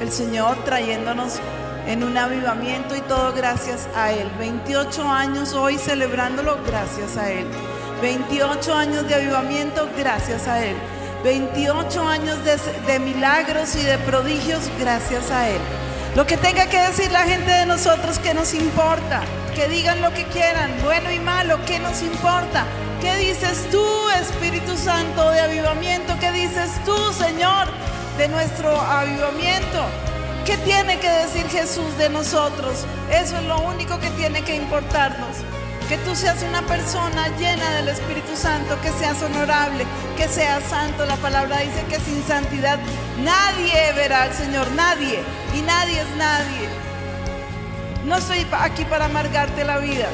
el 0.00 0.10
Señor 0.10 0.56
trayéndonos 0.64 1.40
en 1.86 2.02
un 2.02 2.16
avivamiento 2.18 2.96
y 2.96 3.00
todo 3.02 3.32
gracias 3.32 3.88
a 3.94 4.12
Él. 4.12 4.28
28 4.38 5.02
años 5.08 5.54
hoy 5.54 5.78
celebrándolo 5.78 6.58
gracias 6.66 7.16
a 7.16 7.30
Él. 7.30 7.46
28 8.02 8.74
años 8.74 9.08
de 9.08 9.14
avivamiento 9.14 9.88
gracias 9.96 10.48
a 10.48 10.64
Él. 10.64 10.76
28 11.24 12.06
años 12.06 12.38
de, 12.44 12.98
milagros 12.98 13.76
y 13.76 13.82
de 13.82 13.96
prodigios 13.98 14.60
gracias 14.78 15.30
a 15.30 15.48
Él. 15.48 15.60
Lo 16.16 16.24
que 16.26 16.36
tenga 16.36 16.66
que 16.66 16.78
decir 16.78 17.10
la 17.10 17.24
gente 17.24 17.50
de 17.50 17.66
nosotros 17.66 18.20
que 18.20 18.34
nos 18.34 18.54
importa, 18.54 19.22
que 19.56 19.66
digan 19.66 20.00
lo 20.00 20.12
que 20.14 20.22
quieran, 20.26 20.70
bueno 20.84 21.10
y 21.10 21.18
malo, 21.18 21.58
¿qué 21.66 21.80
nos 21.80 22.02
importa? 22.02 22.66
¿Qué 23.00 23.16
dices 23.16 23.68
tú, 23.68 23.84
Espíritu 24.10 24.76
Santo 24.76 25.28
de 25.30 25.40
avivamiento? 25.40 26.14
¿Qué 26.20 26.30
dices 26.30 26.70
tú, 26.84 26.96
Señor, 27.12 27.66
de 28.16 28.28
nuestro 28.28 28.80
avivamiento? 28.80 29.86
¿Qué 30.46 30.56
tiene 30.58 31.00
que 31.00 31.10
decir 31.10 31.48
Jesús 31.48 31.98
de 31.98 32.08
nosotros? 32.10 32.86
Eso 33.10 33.36
es 33.36 33.42
lo 33.44 33.58
único 33.62 33.98
que 33.98 34.10
tiene 34.10 34.42
que 34.42 34.54
importarnos. 34.54 35.38
Que 35.88 35.98
tú 35.98 36.14
seas 36.16 36.42
una 36.42 36.62
persona 36.62 37.28
llena 37.36 37.70
del 37.72 37.88
Espíritu 37.88 38.34
Santo, 38.36 38.80
que 38.80 38.90
seas 38.92 39.22
honorable, 39.22 39.84
que 40.16 40.28
seas 40.28 40.62
santo. 40.64 41.04
La 41.04 41.16
palabra 41.16 41.58
dice 41.60 41.84
que 41.88 42.00
sin 42.00 42.22
santidad 42.26 42.78
nadie 43.22 43.92
verá 43.94 44.22
al 44.22 44.32
Señor, 44.32 44.70
nadie. 44.72 45.22
Y 45.54 45.60
nadie 45.60 46.00
es 46.00 46.16
nadie. 46.16 46.68
No 48.06 48.16
estoy 48.16 48.46
aquí 48.52 48.84
para 48.84 49.06
amargarte 49.06 49.64
la 49.64 49.78
vida, 49.78 50.08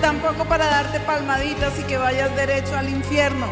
tampoco 0.00 0.44
para 0.44 0.66
darte 0.66 1.00
palmaditas 1.00 1.78
y 1.78 1.82
que 1.84 1.96
vayas 1.96 2.34
derecho 2.36 2.76
al 2.76 2.88
infierno. 2.88 3.46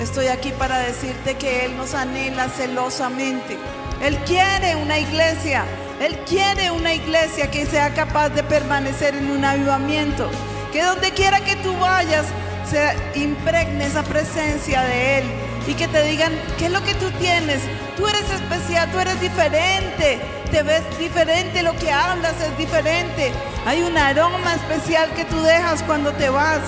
Estoy 0.00 0.28
aquí 0.28 0.52
para 0.52 0.78
decirte 0.78 1.36
que 1.36 1.64
Él 1.64 1.76
nos 1.76 1.94
anhela 1.94 2.48
celosamente. 2.48 3.58
Él 4.02 4.16
quiere 4.26 4.76
una 4.76 4.98
iglesia. 4.98 5.64
Él 6.00 6.18
quiere 6.28 6.70
una 6.70 6.92
iglesia 6.92 7.50
que 7.50 7.64
sea 7.64 7.94
capaz 7.94 8.28
de 8.30 8.42
permanecer 8.42 9.14
en 9.14 9.30
un 9.30 9.44
avivamiento. 9.44 10.28
Que 10.72 10.82
donde 10.82 11.10
quiera 11.12 11.40
que 11.40 11.56
tú 11.56 11.74
vayas, 11.78 12.26
se 12.70 13.18
impregne 13.18 13.86
esa 13.86 14.02
presencia 14.02 14.82
de 14.82 15.18
Él. 15.18 15.24
Y 15.66 15.74
que 15.74 15.88
te 15.88 16.02
digan, 16.02 16.32
¿qué 16.58 16.66
es 16.66 16.72
lo 16.72 16.82
que 16.84 16.94
tú 16.94 17.10
tienes? 17.12 17.62
Tú 17.96 18.06
eres 18.06 18.30
especial, 18.30 18.90
tú 18.92 18.98
eres 18.98 19.20
diferente. 19.20 20.20
Te 20.50 20.62
ves 20.62 20.82
diferente, 20.98 21.62
lo 21.62 21.74
que 21.76 21.90
hablas 21.90 22.34
es 22.40 22.56
diferente. 22.58 23.32
Hay 23.64 23.82
un 23.82 23.96
aroma 23.96 24.54
especial 24.54 25.10
que 25.14 25.24
tú 25.24 25.40
dejas 25.42 25.82
cuando 25.82 26.12
te 26.12 26.28
vas. 26.28 26.60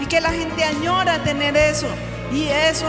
Y 0.00 0.06
que 0.06 0.20
la 0.20 0.30
gente 0.30 0.64
añora 0.64 1.22
tener 1.22 1.56
eso. 1.56 1.88
Y 2.32 2.48
eso 2.48 2.88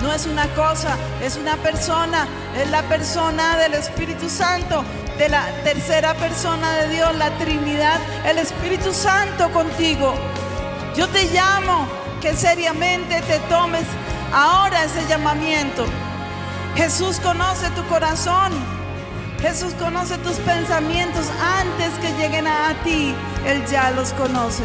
no 0.00 0.12
es 0.12 0.26
una 0.26 0.46
cosa, 0.54 0.96
es 1.22 1.36
una 1.36 1.56
persona, 1.56 2.26
es 2.56 2.70
la 2.70 2.82
persona 2.82 3.56
del 3.58 3.74
Espíritu 3.74 4.28
Santo, 4.28 4.84
de 5.18 5.28
la 5.28 5.46
tercera 5.62 6.14
persona 6.14 6.72
de 6.76 6.88
Dios, 6.88 7.14
la 7.16 7.30
Trinidad, 7.38 8.00
el 8.26 8.38
Espíritu 8.38 8.92
Santo 8.92 9.50
contigo. 9.52 10.14
Yo 10.96 11.08
te 11.08 11.24
llamo 11.26 11.86
que 12.20 12.34
seriamente 12.34 13.20
te 13.22 13.38
tomes 13.50 13.84
ahora 14.32 14.84
ese 14.84 15.06
llamamiento. 15.08 15.84
Jesús 16.76 17.20
conoce 17.20 17.70
tu 17.70 17.84
corazón. 17.86 18.52
Jesús 19.40 19.74
conoce 19.74 20.16
tus 20.18 20.36
pensamientos 20.38 21.26
antes 21.58 21.90
que 22.00 22.12
lleguen 22.20 22.46
a, 22.46 22.74
ti. 22.82 23.14
Él 23.46 23.64
ya 23.66 23.90
los 23.90 24.12
conoce. 24.14 24.62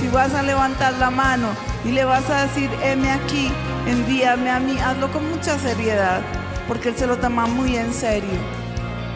Si 0.00 0.08
vas 0.08 0.34
a 0.34 0.42
levantar 0.42 0.94
la 0.94 1.10
mano 1.10 1.48
y 1.84 1.92
le 1.92 2.04
vas 2.04 2.28
a 2.30 2.46
decir, 2.46 2.70
heme 2.82 3.12
aquí, 3.12 3.52
envíame 3.86 4.50
a 4.50 4.58
mí, 4.58 4.76
hazlo 4.78 5.12
con 5.12 5.30
mucha 5.30 5.58
seriedad, 5.58 6.22
porque 6.66 6.88
Él 6.88 6.96
se 6.96 7.06
lo 7.06 7.18
toma 7.18 7.46
muy 7.46 7.76
en 7.76 7.92
serio. 7.92 8.63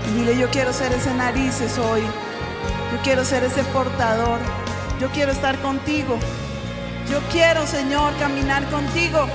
Y 0.07 0.19
dile, 0.19 0.39
yo 0.39 0.49
quiero 0.51 0.73
ser 0.73 0.93
ese 0.93 1.13
narices 1.15 1.79
hoy. 1.79 2.03
Yo 2.03 3.03
quiero 3.03 3.25
ser 3.25 3.45
ese 3.45 3.65
portador. 3.65 4.39
Yo 5.01 5.09
quiero 5.11 5.33
estar 5.33 5.59
contigo. 5.59 6.19
Yo 7.11 7.21
quiero, 7.31 7.67
Señor, 7.67 8.17
caminar 8.19 8.65
contigo. 8.71 9.27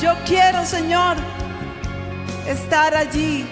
Yo 0.00 0.14
quiero, 0.26 0.64
Señor, 0.64 1.16
estar 2.46 2.94
allí 2.94 3.46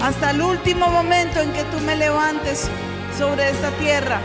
hasta 0.00 0.30
el 0.30 0.42
último 0.42 0.88
momento 0.88 1.40
en 1.40 1.52
que 1.52 1.64
tú 1.64 1.78
me 1.80 1.96
levantes 1.96 2.68
sobre 3.16 3.50
esta 3.50 3.70
tierra. 3.72 4.20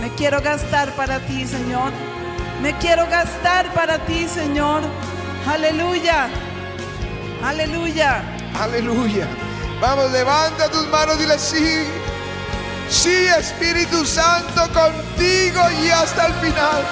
Me 0.00 0.10
quiero 0.10 0.40
gastar 0.40 0.92
para 0.92 1.18
ti, 1.20 1.46
Señor. 1.46 1.92
Me 2.62 2.72
quiero 2.78 3.06
gastar 3.08 3.72
para 3.74 3.98
ti, 4.06 4.26
Señor. 4.28 4.82
Aleluya. 5.46 6.28
Aleluya. 7.42 8.22
Aleluya. 8.60 9.26
Vamos, 9.80 10.10
levanta 10.10 10.70
tus 10.70 10.86
manos 10.88 11.16
y 11.16 11.18
dile 11.20 11.38
sí. 11.38 11.86
Sí, 12.88 13.26
Espíritu 13.38 14.04
Santo, 14.06 14.62
contigo 14.72 15.60
y 15.82 15.90
hasta 15.90 16.26
el 16.26 16.34
final. 16.34 16.82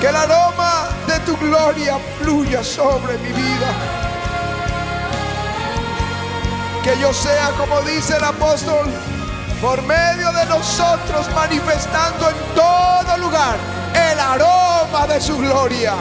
Que 0.00 0.08
el 0.08 0.16
aroma 0.16 0.88
de 1.06 1.18
tu 1.20 1.36
gloria 1.38 1.98
fluya 2.20 2.62
sobre 2.62 3.16
mi 3.18 3.28
vida. 3.28 3.68
Que 6.82 6.98
yo 7.00 7.14
sea, 7.14 7.50
como 7.56 7.80
dice 7.82 8.16
el 8.16 8.24
apóstol, 8.24 8.86
por 9.62 9.80
medio 9.82 10.30
de 10.32 10.44
nosotros 10.46 11.26
manifestando 11.34 12.28
en 12.28 12.36
todo 12.54 13.16
lugar 13.18 13.56
el 13.94 14.20
aroma 14.20 15.06
de 15.06 15.20
su 15.22 15.38
gloria. 15.38 15.94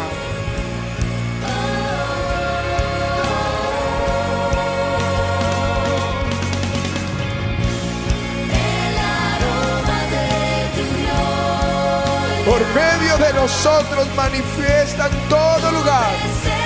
Por 12.53 12.61
medio 12.75 13.17
de 13.17 13.33
nosotros 13.33 14.07
manifiesta 14.15 15.07
en 15.07 15.27
todo 15.27 15.71
lugar 15.71 16.13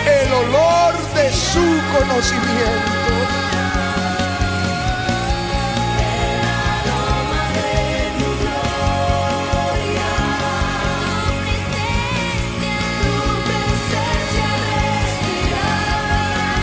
el 0.06 0.34
olor 0.34 0.94
de 1.16 1.32
su 1.32 1.64
conocimiento. 1.98 2.92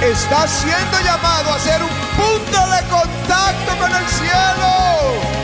Está 0.02 0.46
siendo 0.46 1.00
llamado 1.02 1.50
a 1.50 1.58
ser 1.60 1.82
un 1.82 1.88
punto 1.88 2.60
de 2.68 2.80
contacto 2.90 3.78
con 3.78 3.90
el 3.90 4.06
cielo. 4.06 5.43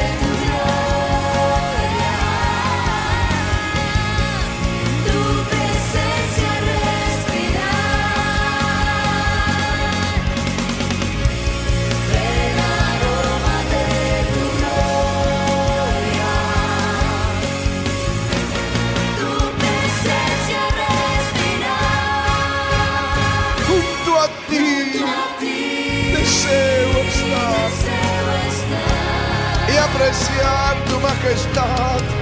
Apreciar 30.00 30.76
tu 30.88 30.98
majestad. 31.00 32.19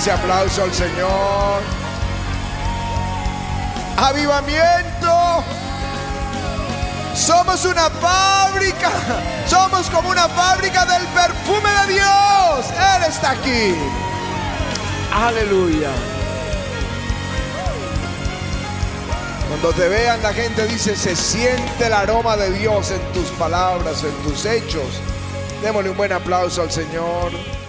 Ese 0.00 0.12
aplauso 0.12 0.62
al 0.62 0.72
Señor. 0.72 1.60
Avivamiento. 3.98 5.44
Somos 7.14 7.66
una 7.66 7.90
fábrica. 7.90 8.90
Somos 9.46 9.90
como 9.90 10.08
una 10.08 10.26
fábrica 10.26 10.86
del 10.86 11.06
perfume 11.08 11.68
de 11.82 11.92
Dios. 11.92 12.66
Él 12.96 13.02
está 13.10 13.32
aquí. 13.32 13.74
Aleluya. 15.12 15.90
Cuando 19.48 19.70
te 19.74 19.86
vean 19.86 20.22
la 20.22 20.32
gente 20.32 20.66
dice, 20.66 20.96
se 20.96 21.14
siente 21.14 21.86
el 21.88 21.92
aroma 21.92 22.38
de 22.38 22.52
Dios 22.52 22.90
en 22.90 23.02
tus 23.12 23.28
palabras, 23.32 24.02
en 24.02 24.14
tus 24.22 24.46
hechos. 24.46 25.02
Démosle 25.60 25.90
un 25.90 25.96
buen 25.98 26.12
aplauso 26.12 26.62
al 26.62 26.70
Señor. 26.70 27.59